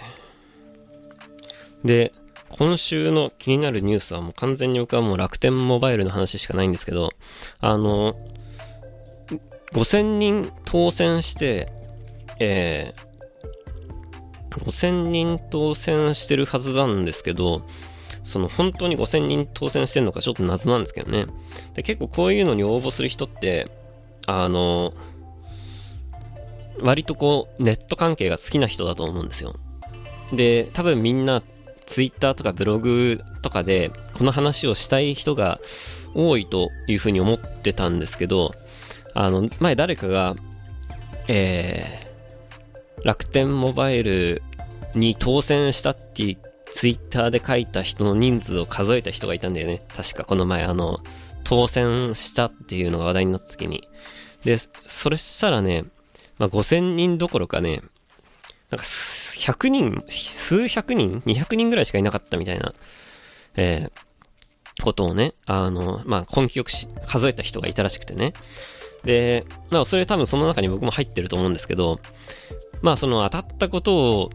[1.83, 2.13] ー、で、
[2.49, 7.09] 今週の気になるニュースはもう完全に僕はもう楽天モバイルの話しかないんですけど、
[7.59, 8.15] あの、
[9.73, 11.71] 5000人当選して、
[12.39, 17.65] えー、5000人当選してるはずなんですけど、
[18.23, 21.25] その本当に5000人当選してるのかちょっと謎なんですけどね。
[21.73, 23.67] で結構こういうのに応募する人って、
[24.27, 24.93] あの、
[26.81, 29.53] 割とこう、ネット関係が好きな人だと思うんですよ。
[30.33, 31.41] で、多分みんな
[31.85, 35.59] ツイッターとかブログとかで、この話をしたい人が
[36.13, 38.53] 多いというふうに思ってたんですけど、
[39.13, 40.35] あの、前誰かが、
[41.27, 44.41] えー、楽天モバイル
[44.95, 46.37] に当選したって
[46.71, 49.81] ツイッターで書いた人の人数を数えた人がいたんだよね。
[49.95, 50.99] 確かこの前、あの、
[51.43, 53.87] 当選したっていうのが話題になった時に。
[54.45, 55.83] で、それしたらね、
[56.37, 57.81] まあ、5000人どころかね、
[58.69, 62.73] なんか100人、数百人 ?200 人ぐらいしかいなかったみたいな、
[63.57, 66.71] えー、ことをね、あの、まあ、根気よく
[67.07, 68.33] 数えた人がいたらしくてね。
[69.03, 71.99] で、まあ、それ多分その中に僕も入ってると思うんですけど、
[72.81, 74.29] まあ、その当たったことを、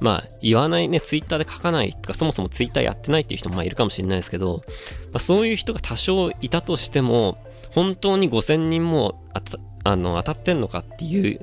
[0.00, 4.62] まあ、言わないね、ツイッターで書かないとか、そもそもツイッターやってないっていう人もまあいるかもしれないですけど、
[5.12, 7.38] まあ、そういう人が多少いたとしても、
[7.72, 9.22] 本当に5000人も
[9.84, 11.40] あの当たってんのかっていう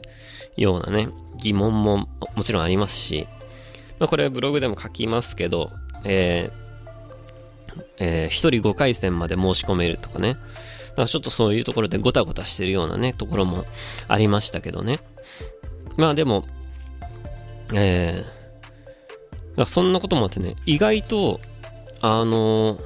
[0.57, 3.27] ようなね、疑問ももちろんありますし、
[3.99, 5.71] まあ、これブログでも書きますけど、
[6.03, 10.35] えー、えー、1人5回戦まで申し込めるとかね、
[10.97, 13.65] からちょっとそういうところでゴタゴタしてるようなね、ところも
[14.07, 14.99] ありましたけどね。
[15.95, 16.45] まあでも、
[17.73, 21.39] えー、そんなこともあってね、意外と、
[22.01, 22.79] あのー、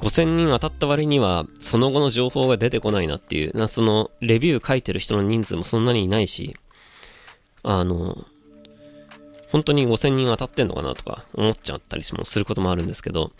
[0.00, 6.56] 5000人当たった割には、その後の情報が出てこないなっていう、なその、レビュー書いてる人の人数もそんなにいないし、
[7.62, 8.16] あの、
[9.50, 13.30] 本当に5000人当たってんのかなとか思っちゃったりもすることもあるんですけど、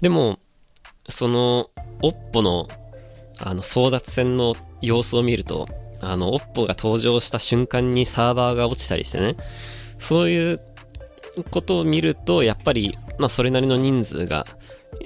[0.00, 0.38] でも、
[1.08, 1.70] その、
[2.02, 2.68] オッポの、
[3.40, 5.68] あの、争奪戦の様子を見ると、
[6.00, 9.36] あの、オッポが登場した瞬間にサーバーが落ちたりしてね、
[9.98, 10.60] そういう
[11.50, 14.46] ことを見ると、やっぱり、まあ、それなりの人数が、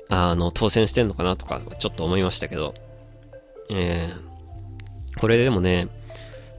[0.08, 2.74] あの、当選してんのかなとか、ちょっと思いましたけど、
[3.74, 5.88] えー、これでもね、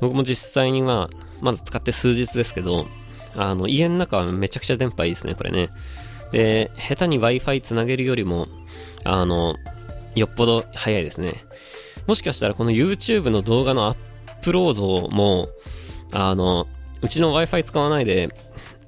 [0.01, 1.09] 僕も実際には、
[1.41, 2.87] まだ使って数日ですけど、
[3.35, 5.69] あの、家の中はめちゃくちゃ電波いいですね、これね。
[6.31, 8.47] で、下手に Wi-Fi つなげるよりも、
[9.03, 9.55] あの、
[10.15, 11.33] よっぽど早いですね。
[12.07, 13.97] もしかしたらこの YouTube の動画のアッ
[14.41, 15.49] プロードも、
[16.11, 16.67] あの、
[17.01, 18.29] うちの Wi-Fi 使わないで、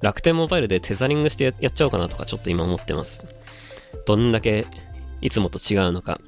[0.01, 3.23] 楽天モバイルでテザリングしてやっちゃおうかなとかちょっと今思ってます。
[4.05, 4.67] どんだけ
[5.21, 6.19] いつもと違うのか。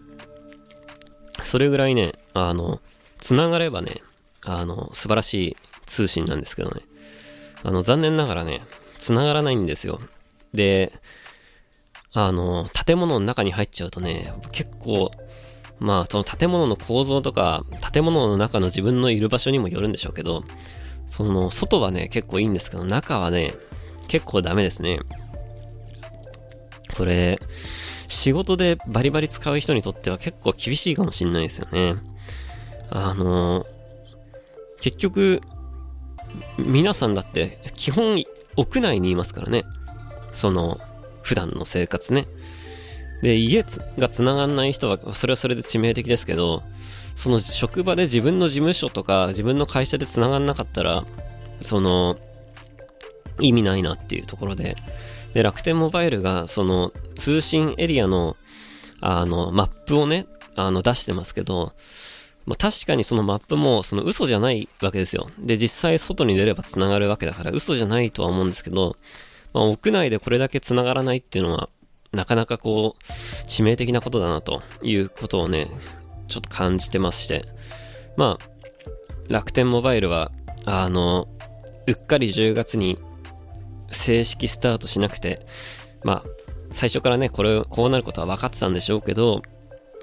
[1.43, 2.79] それぐらいね、あの、
[3.19, 4.01] 繋がればね、
[4.45, 6.81] あの、素晴らしい通信なんですけどね。
[7.63, 8.61] あの、残念ながらね、
[8.97, 9.99] 繋がらないんですよ。
[10.53, 10.91] で、
[12.19, 15.11] あの、建物の中に入っちゃうとね、結構、
[15.77, 17.61] まあ、その建物の構造とか、
[17.93, 20.43] 建物の中の自分のいる場所にもよるんでしょうけど、
[21.07, 23.53] その、外はね、結構いいんですけど、中はね、
[24.07, 24.97] 結構ダメですね。
[26.97, 27.39] これ、
[28.07, 31.97] 仕事でバリバリ使う人にとっては結構厳しいかもしんないですよね。
[32.89, 33.63] あの、
[34.81, 35.43] 結局、
[36.57, 38.23] 皆さんだって基本
[38.55, 39.65] 屋内にいますからね。
[40.33, 40.79] その、
[41.27, 42.25] 普段の生活ね。
[43.21, 43.65] で、家
[43.97, 46.63] が繋がんない人は、それはそれで致命的ですけど、
[47.15, 51.03] その職場で自分の事務所とか自分の会社で繋がんなかったら、
[51.59, 52.17] その、
[53.41, 54.77] 意味ないなっていうところで、
[55.33, 58.37] で、楽天モバイルが、その、通信エリアの、
[59.01, 61.73] あの、マップをね、あの、出してますけど、
[62.45, 65.27] まあ、確かにそのマップもその嘘じゃないわけですよ。
[65.37, 68.95] で、実際外に出れば繋がるわけだから嘘じゃないとは思うんですけど、
[69.53, 71.69] まあ、屋内でこれだけ繋がらないっていうのは、
[72.11, 73.03] なかなかこう、
[73.47, 75.67] 致命的なことだなということをね、
[76.27, 77.43] ちょっと感じてまして。
[78.15, 78.47] まあ、
[79.27, 80.31] 楽天モバイルは、
[80.65, 81.27] あの、
[81.85, 82.97] うっかり10月に
[83.91, 85.45] 正式スタートしなくて、
[86.03, 86.29] まあ、
[86.71, 89.41] 最初からね、これ、こうなることは分かってたんでしょうけど、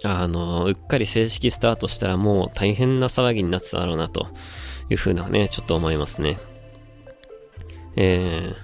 [0.02, 4.26] あの、うっかり正式スタートしたらもう大変な騒ぎになってただろうな、と
[4.90, 6.38] いうふうなね、ちょっと思いますね。
[7.96, 8.63] えー、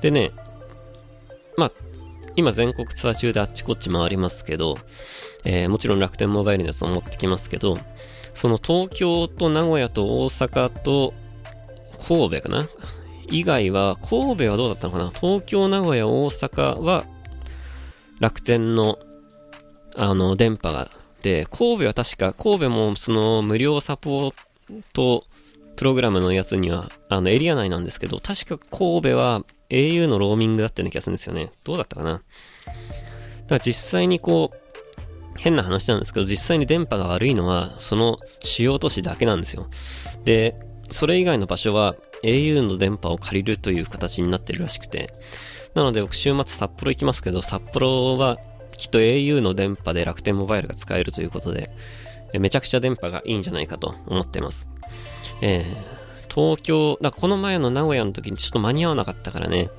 [0.00, 0.30] でね、
[1.56, 1.72] まあ、
[2.36, 4.78] 今全国ツアー中であっちこっち回りますけど、
[5.44, 7.78] えー、もちろん楽天モバイルのやつを持ってきますけど、
[8.34, 11.14] その東京と名古屋と大阪と
[12.06, 12.68] 神戸かな？
[13.30, 15.10] 以外は、神戸はどうだったのかな？
[15.10, 17.04] 東京、名古屋、大阪は
[18.20, 18.98] 楽天の
[19.96, 20.88] あの、電波が。
[21.22, 24.34] で、神戸は確か、神戸もその無料サポー
[24.92, 25.24] ト
[25.76, 31.50] プログラムのやつには、あの、エリア内なんですけど、確か神戸は au のローミングだったような気がするんですよね。
[31.64, 32.12] どうだったかな？
[32.12, 32.24] だか
[33.48, 34.58] ら実際にこう、
[35.38, 39.68] 変な話なんですけど、実際に電波が悪いのは、その主要都市だけなんですよ。
[40.24, 40.54] で、
[40.90, 45.12] それ以外の場所は au の電波を借りるという形になってるらしくて、
[45.74, 48.38] なので僕週末札幌行きますけど、札幌は
[48.76, 51.70] きっと au の電波で楽天モバイルが使えるということで、
[52.32, 54.68] めちゃくちゃ電波がいいんじゃないかと思ってます。
[55.40, 55.97] えー、
[56.32, 59.70] 東京、だこの前の名古屋の時にちょっと間に合わなかったからね、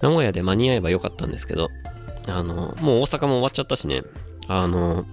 [0.00, 1.70] 名古屋で間に合えばよかったんですけど、
[2.28, 4.02] あの、もう大阪も終わっちゃったしね、
[4.48, 5.04] あの、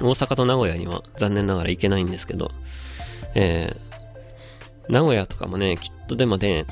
[0.00, 2.50] 大阪と名古屋には残念ながら行けないんですけど、
[3.34, 6.66] えー、名古屋とかもね、きっとでもね、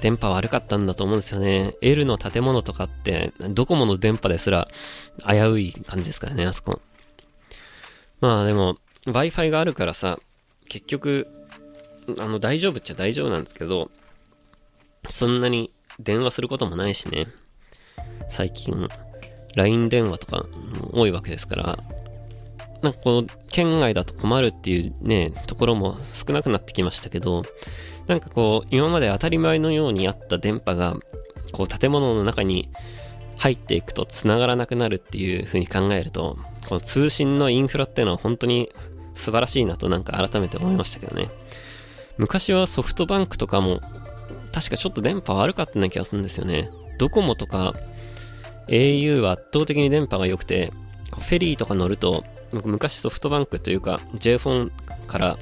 [0.00, 1.74] 電波悪かったんだと思うんですよね。
[1.80, 4.66] L の建物とかって、ドコモの電波ですら
[5.24, 6.80] 危うい感じですからね、あそこ。
[8.20, 8.76] まあでも、
[9.06, 10.18] Wi-Fi があるからさ、
[10.68, 11.28] 結局、
[12.20, 13.90] あの、大丈夫っちゃ大丈夫なんですけど、
[15.08, 17.26] そんなに電話することもないしね。
[18.28, 18.88] 最近、
[19.56, 20.46] LINE 電話とか
[20.92, 21.78] 多いわけですから、
[22.82, 27.44] なんかこう、県外だと困るっていうね、ところも少なくなってきましたけど、
[28.06, 30.96] なんかこう、今まで当たり前のようにあった電波が、
[31.52, 32.68] こう、建物の中に
[33.36, 36.36] 入っていくと繋がらなくなるっていう風に考えると、
[36.68, 38.70] この通信のインフラっていうのは本当に
[39.14, 41.28] 素晴らしいなとなんか改めて思いましたけどね。
[42.18, 43.80] 昔はソフトバンクとかも、
[44.52, 46.70] 確かちょっと電波悪かったような気がするんですよね。
[46.98, 47.74] ドコモとか
[48.68, 50.72] au は圧倒的に電波が良くて、
[51.10, 54.72] フェリーとか乗ると、僕昔ソフトバンクというか J フォン
[55.06, 55.38] から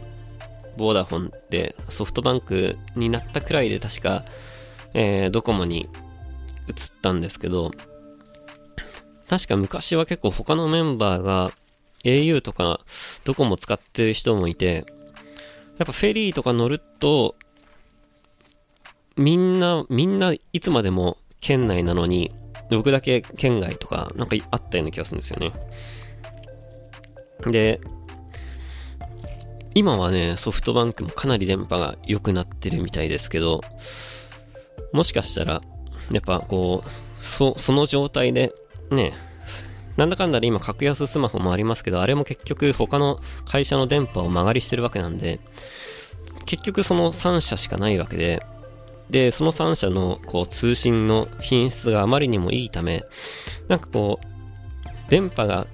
[0.77, 4.25] ボーダフォンでソフトバンクになったくらいで確か、
[4.95, 5.89] えー、ドコモに
[6.69, 7.73] 移ったんですけど、
[9.29, 11.53] 確か昔は結構他のメンバーが
[12.05, 12.81] au とか
[13.25, 14.85] どこも使ってる人もいて、
[15.81, 17.37] やっぱフェリーとか乗ると、
[19.17, 22.31] みんな、みんないつまでも県内なのに、
[22.71, 25.53] 僕だけ県外とか、なんかあったような気がするんですよね。
[27.51, 27.81] で、
[29.75, 33.63] 今はね、ソフトバンクもかなり電波が良くなってるみたいですけど、
[34.93, 35.63] もしかしたら、
[36.13, 38.53] やっぱこう、そ、その状態で、
[38.91, 39.15] ね、
[39.97, 45.41] なんだかんだで今格安スマホもありますけど、あれも結局他の会社の電波を曲がりしてるわけなんで、
[46.47, 48.43] 結局その3社しかないわけで、
[49.11, 53.05] で、その3社のこう通信の品質があまりにもいいため、
[53.69, 55.67] なんかこう、電波が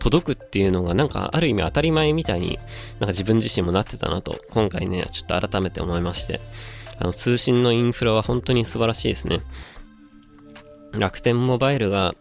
[0.00, 2.58] 届くっていうのがなんかある意味当たり前みたいに
[2.92, 6.40] なんか自分自身もなってたなと今回ねちょっと改めて思いまして
[6.98, 9.40] あの通信のインフラは本当に素晴らしいですね。
[10.92, 12.14] 楽天モバイルが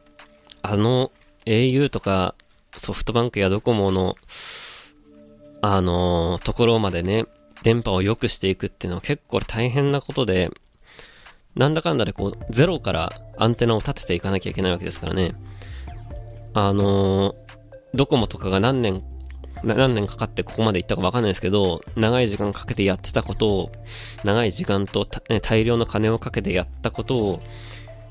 [0.62, 1.12] あの
[1.50, 2.36] au とか
[2.78, 4.16] ソフトバンクやドコモの
[5.62, 7.26] あのー、ところまでね
[7.64, 10.50] 電波を良くしていくっていうのは結構大変なことで
[11.56, 15.34] なんだかんだでこうゼロからアンテナを立てていかなきゃいけないわけですからね。
[16.54, 17.50] あのー
[17.94, 19.04] ドコモとかが何年、
[19.64, 23.72] 何年かかってここまで行ったかわかんないですけど、長い時間かけてやってたことを、
[24.24, 25.06] 長い時間と
[25.42, 27.42] 大量の金をかけてやったことを、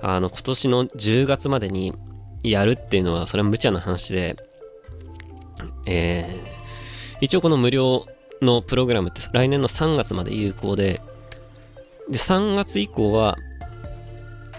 [0.01, 1.95] あの、今年の10月までに
[2.43, 4.37] やるっていうのは、それは無茶な話で、
[5.87, 8.07] えー、一応この無料
[8.43, 11.01] のプログラムって来年の3月まで有効で、
[12.09, 13.37] で、3月以降は、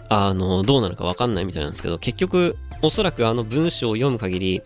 [0.10, 4.62] あの、どうなるかわかんないみたいなんですけど、結局、おそらくあの文章を読む限り、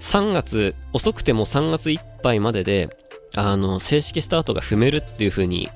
[0.00, 2.96] 3月、遅くても3月いっぱいまでで、
[3.34, 5.68] あの、正式スタートが踏めるっていう風に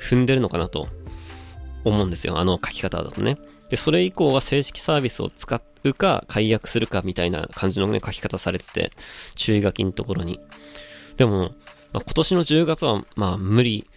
[0.00, 0.88] 踏んでるのかなと
[1.84, 2.38] 思うんですよ。
[2.38, 3.36] あの書き方だとね。
[3.72, 8.92] で、それ以降は正式サービスを使うか、解約するかみたいな感じのね、書き方されてて、
[9.34, 10.38] 注意書きのところに。
[11.16, 11.48] でも、まあ、
[12.00, 13.88] 今年の10月は、まあ、無理、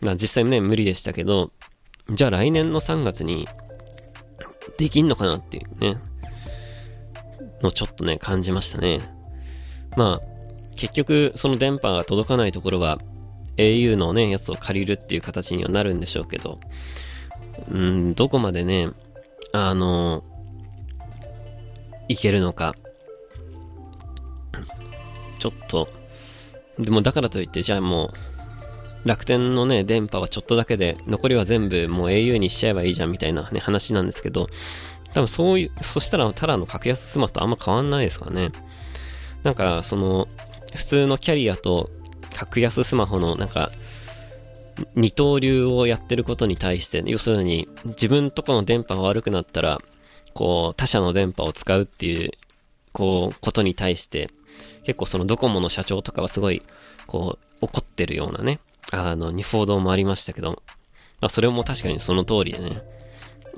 [0.00, 1.50] まあ、実際ね、無理でしたけど、
[2.08, 3.46] じゃあ来年の3月に、
[4.78, 5.98] できんのかなっていうね、
[7.60, 9.02] のちょっとね、感じましたね。
[9.94, 12.98] まあ、結局、その電波が届かないところは、
[13.58, 16.58] au のね、やつを借りるっていう形にはなるんでしょうけど、
[17.70, 18.88] うん、どこまでね、
[19.52, 20.22] あの、
[22.08, 22.74] いけるのか。
[25.38, 25.88] ちょっと、
[26.78, 28.10] でもだからといって、じゃあも
[29.04, 34.48] う、楽天のね、電波はちょっとだけで、残りは全部もう au にしちゃえばいいじゃんみたいなね、話なんですけど、
[35.14, 38.50] 多分そういう、そしたらただの格安スマとあんま変わんないですからね。
[39.42, 40.28] なんか、その、
[40.74, 41.90] 普通のキャリアと
[42.34, 43.70] 格安スマホのなんか、
[44.94, 49.78] 二刀流をやってることに対して、要するに自分とこの電波が悪くなったら、
[50.34, 52.30] こう、他社の電波を使うっていう、
[52.92, 54.30] こう、ことに対して、
[54.84, 56.62] 結構そのドコモの社長とかはすごい、
[57.06, 58.60] こう、怒ってるようなね、
[58.92, 60.62] あの、二報道もありましたけど、
[61.20, 62.82] まあそれも確かにその通りでね、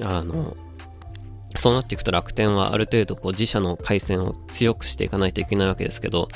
[0.03, 0.57] あの、
[1.57, 6.29] そうなっていくと楽天はある程度こう自社の回線を強くしていかないといけないわけですけど、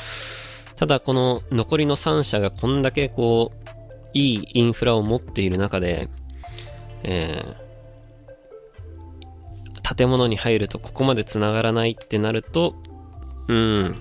[0.77, 3.64] ただこの残りの3社がこんだけこう、
[4.15, 6.09] いいインフラを持っている中で、
[7.03, 12.75] えー、建物に入るとここまで繋がらないってなると、
[13.49, 13.97] うん、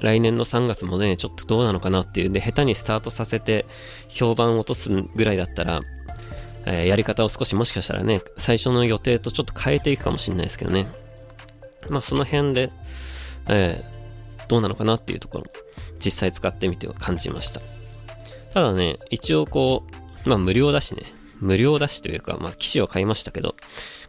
[0.00, 3.66] 来年の3月もね、ちょっとどうなのかなっていうんで、下手にスタートさせて
[4.08, 5.80] 評判を落とすぐらいだったら、
[6.66, 10.86] えー、やり方を少しもしかしたらね、最初の予定とちょっと変えていくかもしれないですけどね。
[11.88, 12.70] まあその辺で、
[13.48, 15.44] えー、どうなのかなっていうところ
[15.98, 17.60] 実際使ってみて感じました。
[18.52, 19.84] ただね、一応こ
[20.24, 21.04] う、まあ無料だしね、
[21.40, 23.54] 無料だしというか、まあ機種を買いましたけど、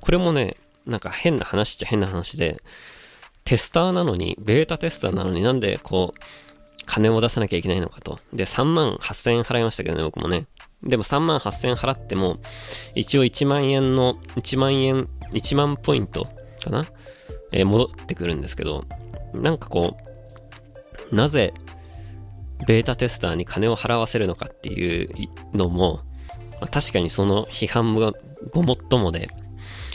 [0.01, 2.61] これもね、なんか変な話っちゃ変な話で、
[3.45, 6.19] テスターなのに、ベータテスターなのになんでこう、
[6.85, 8.19] 金を出さなきゃいけないのかと。
[8.33, 10.47] で、3万8000円払いましたけどね、僕もね。
[10.83, 12.37] でも3万8000円払っても、
[12.95, 16.27] 一応1万円の、1万円、1万ポイント
[16.61, 16.85] かな？
[17.53, 18.83] えー、戻ってくるんですけど、
[19.33, 19.95] なんかこ
[21.11, 21.53] う、なぜ、
[22.67, 26.01] ベータテスターに金を払わせるのかっていうのも、
[26.59, 28.13] まあ、確かにその批判が
[28.51, 29.29] ごもっともで、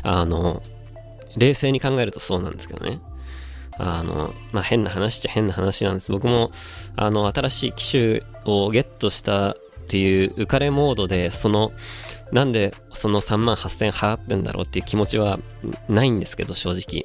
[0.03, 0.63] あの、
[1.37, 3.01] 冷静に考えるとそうなんですけどね。
[3.79, 6.11] あの、まあ、変な話っちゃ変な話なんです。
[6.11, 6.51] 僕も、
[6.97, 9.57] あの、新しい機種をゲットしたっ
[9.89, 11.73] ていう浮かれモードで、その、
[12.33, 15.39] なんでその3万8000払ってんだろうっていう気持ちは
[15.89, 17.05] ないんですけど、正直。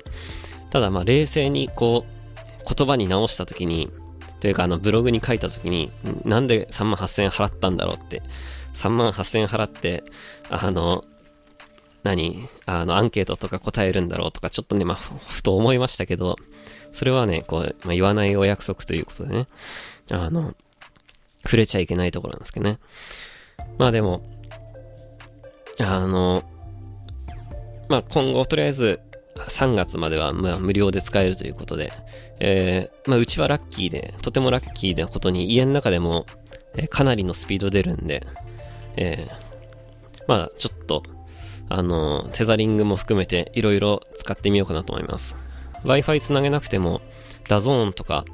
[0.69, 3.89] ただまあ冷静にこう、言葉に直した時に、
[4.43, 5.89] というかあのブログに書いた時に、
[6.25, 8.21] なんで3万8000円払ったんだろうって、
[8.73, 10.03] 3万8000円払って、
[10.49, 11.05] あの、
[12.03, 16.35] 何あの、アンケートとか答えるんだろうとか、ちょっとね、まあ、ふと思いましたけど、
[16.91, 19.47] それはね、こう、まあ、言わないお約束ということでね、
[20.11, 20.53] あの、
[21.45, 22.79] 触れちゃいけないところなんですけどね。
[23.77, 24.23] まあでも、
[25.79, 26.43] あの、
[27.87, 28.99] まあ今後とりあえず
[29.35, 31.91] 3月まではま無料で使えるということで、
[32.39, 36.25] えー、まあうちはラッキーで、とてもラッキーなことに家の中でも、
[36.75, 38.25] え、かなりのスピード出るんで、
[38.95, 41.03] えー、まあちょっと、
[41.69, 45.35] あの、テザリングも含めていろいろ使ってみようかなと思います。
[45.83, 47.01] Wi-Fi つなげなくても、
[47.47, 48.25] DAZN とか、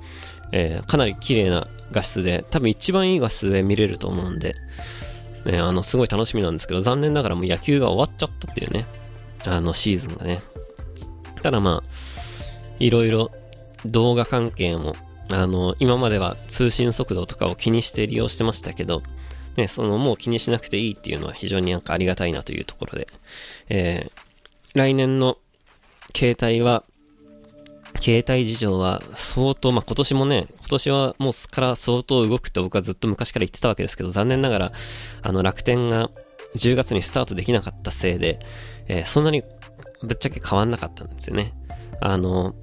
[0.51, 4.55] えー、かなり綺麗な画質で、多分一番いい画質で見れると思うんで、
[5.45, 8.85] ね、あの、すごい楽しみなんですけど、残念ながらもう野球が終わっちゃったっていうね、
[9.45, 10.41] あの、シーズンがね。
[11.41, 11.89] ただまあ、
[12.79, 13.31] いろいろ
[13.85, 14.95] 動画関係も、
[15.31, 19.03] あの、今までは通信速度とかを気にして利用してましたけど、
[19.55, 23.07] ね、そのもう気にしなくていいっていうのは非常になんかありがたいなというところで、
[23.69, 25.37] えー、来年の
[26.15, 26.83] 携帯は
[27.99, 34.71] 携帯事情は相当、まあ、今年もね、今年はもうから相当動くと僕はずっと昔から言ってたわけですけど、残念ながら、
[35.21, 36.09] あの、楽天が
[36.55, 38.39] 10月にスタートできなかったせいで、
[38.87, 39.41] えー、そんなに
[40.01, 41.53] ぶっちゃけ変わんなかったんですよね。
[42.01, 42.55] あの、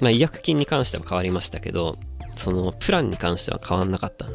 [0.00, 1.96] まあ、違約金に関しては変わりましたけど、
[2.36, 4.26] その、プランに関しては変わんなかった。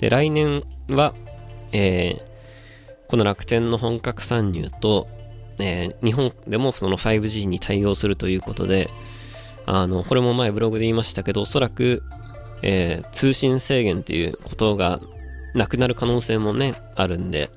[0.00, 1.14] で、来年は、
[1.72, 5.06] えー、この楽天の本格参入と、
[5.60, 8.90] えー、日本でもその 5G に対応するということで、
[9.66, 12.02] あの、これも前ブログで言いましたけど、おそらく、
[12.62, 15.00] えー、通信制限っていうことが
[15.54, 17.50] なくなる可能性もね、あるんで、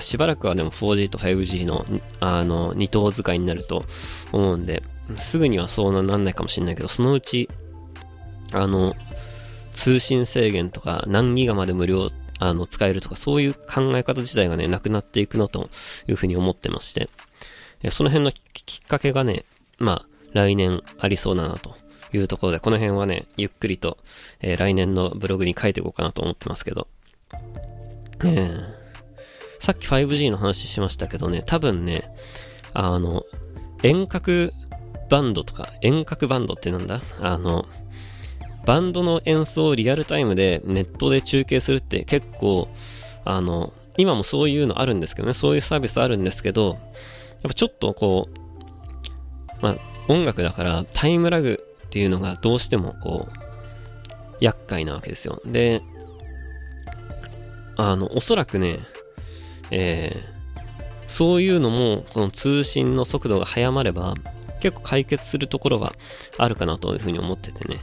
[0.00, 1.84] しばらくはでも 4G と 5G の、
[2.20, 3.84] あの、二等使いになると
[4.32, 4.82] 思うんで、
[5.16, 7.48] すぐにはそうなんないかもしれないけど、そのうち、
[8.52, 8.94] あの、
[9.72, 12.08] 通信制限とか何ギガまで無料、
[12.38, 15.68] あの、使えるとか、そういう考え方自体がね、なくなっていくのと
[16.08, 17.08] いうふうに思ってまして、
[17.90, 19.44] その辺のきっかけがね、
[19.78, 21.76] まあ、来年ありそうだなと
[22.12, 23.98] いうところで、この辺はね、ゆっくりと、
[24.40, 26.86] えー、来年のブログに書いていこうかなと思ってますけど。
[28.24, 28.83] えー、
[29.64, 32.02] さっき 5G の話しましたけどね、多分ね、
[32.74, 33.24] あの、
[33.82, 34.52] 遠隔
[35.08, 37.00] バンドとか、遠隔バンドってなんだ？
[37.18, 37.64] あの、
[38.66, 42.68] バンドの演奏をリアルタイムでネットで中継するって結構、
[43.24, 46.78] あの、今もそういうのあるんですけどね、そういうサービスあるんですけど、やっ
[47.44, 49.76] ぱちょっとこう、まあ、
[50.08, 53.32] 音楽だからタイムラグっていうのがどうしてもこう、
[54.40, 55.40] 厄介なわけですよ。
[55.46, 55.80] で、
[57.78, 58.78] あの、おそらくね、
[59.70, 64.14] えー、そういうのも、この通信の速度が早まれば、
[64.60, 65.92] 結構解決するところが
[66.38, 67.80] あるかなというふうに思っててね。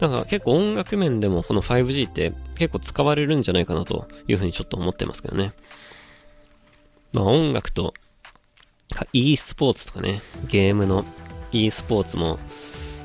[0.00, 5.52] だから結構音楽面でもこの 5G って結構使われるんじゃないかなというふうにちょっと思ってますけどね。
[7.12, 7.94] まあ音楽と
[9.12, 11.04] e スポーツとかね、ゲームの
[11.52, 12.38] e スポーツも、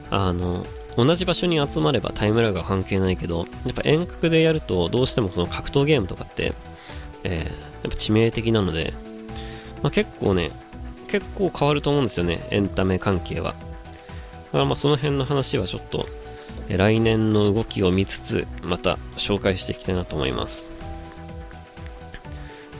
[0.09, 0.65] あの、
[0.97, 6.53] 同じ場所に集まればタイムラグは関係ないけど、やっぱ遠隔でやるとどうしてもこの格闘ゲームとかって、
[7.23, 8.93] えー、やっぱ致命的なので、
[9.81, 10.51] まあ、結構ね、
[11.07, 13.51] 結構変わると思うんですよね、エンタメ関係は。
[13.51, 16.07] だからまあその辺の話はちょっと、
[16.69, 20.71] え来年の動きを見つつ、また紹介していきたいなと思います。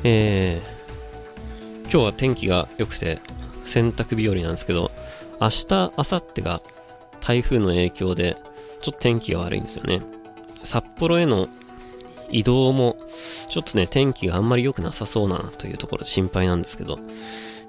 [0.03, 3.19] えー、今日は天気が良くて
[3.65, 4.91] 洗濯日和なんですけど、
[5.41, 6.61] 明日、明後日が
[7.19, 8.37] 台風の影響で、
[8.81, 10.01] ちょっと天気が悪いんですよね。
[10.63, 11.47] 札幌への
[12.31, 12.97] 移動も、
[13.49, 16.99] ちょっとね、天気があんまり良くなさそうなというところ心配なんですけど、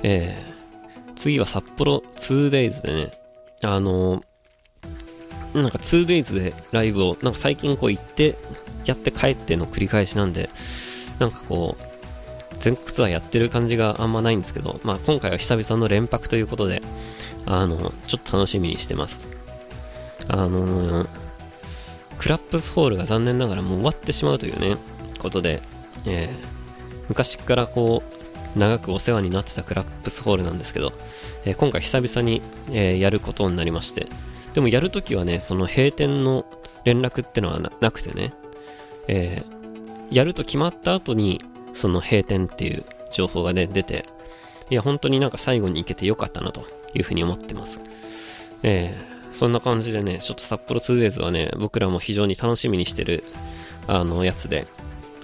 [0.03, 3.11] えー、次は札幌 2days でね、
[3.63, 8.37] あのー、なんか 2days でライブを、なんか最近こう行って、
[8.87, 10.49] やって帰っての繰り返しなんで、
[11.19, 11.91] なんかこう、
[12.61, 16.83] 全国ツアーやってる感じがあんまないんですけど、まあ今回は久々の連泊ということで、
[17.47, 19.29] あの、ちょっと楽しみにしてます。
[20.29, 21.20] あのー、
[22.21, 24.77] クラップスホールが残念ながらもう終わってしまうというね、
[25.19, 25.63] ことで、
[26.07, 28.03] えー、昔からこ
[28.55, 30.93] う、長くお世話になってたクラップスホールなんですけど、
[31.47, 32.43] えー、今回久々に、
[32.73, 34.07] えやることになりまして、
[34.53, 36.45] でもやるときはね、その閉店の
[36.85, 38.35] 連絡ってのはなくてね、
[39.09, 39.43] え
[40.11, 41.43] やると決まった後に、
[41.73, 44.05] その閉店っていう情報がね、出て、
[44.69, 47.81] いや、本当になんか最後に行けてよかったなというふうに思ってます。
[48.63, 53.25] えー、そんな感じでね、ちょっと札幌 2days はね、僕らも非常に楽しみにしてる、
[53.87, 54.67] あの、やつで、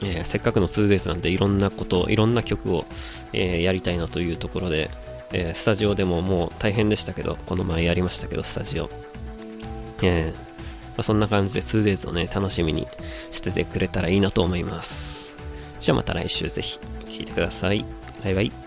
[0.03, 2.85] えー、せっかくの 2days なんでいろんなこと、いろんな曲を、
[3.33, 4.91] えー、やりたいなというところで、
[5.33, 8.89] えスタジオでももう大変でしたけど、この前やりましたけど、スタジオ。
[10.03, 10.33] え
[10.97, 12.87] まあ、そんな感じで 2days をね、楽しみに
[13.33, 15.37] しててくれたらいいなと思います。
[15.81, 17.85] じゃあまた来週ぜひ聴いてください。
[18.25, 18.66] バイバイ。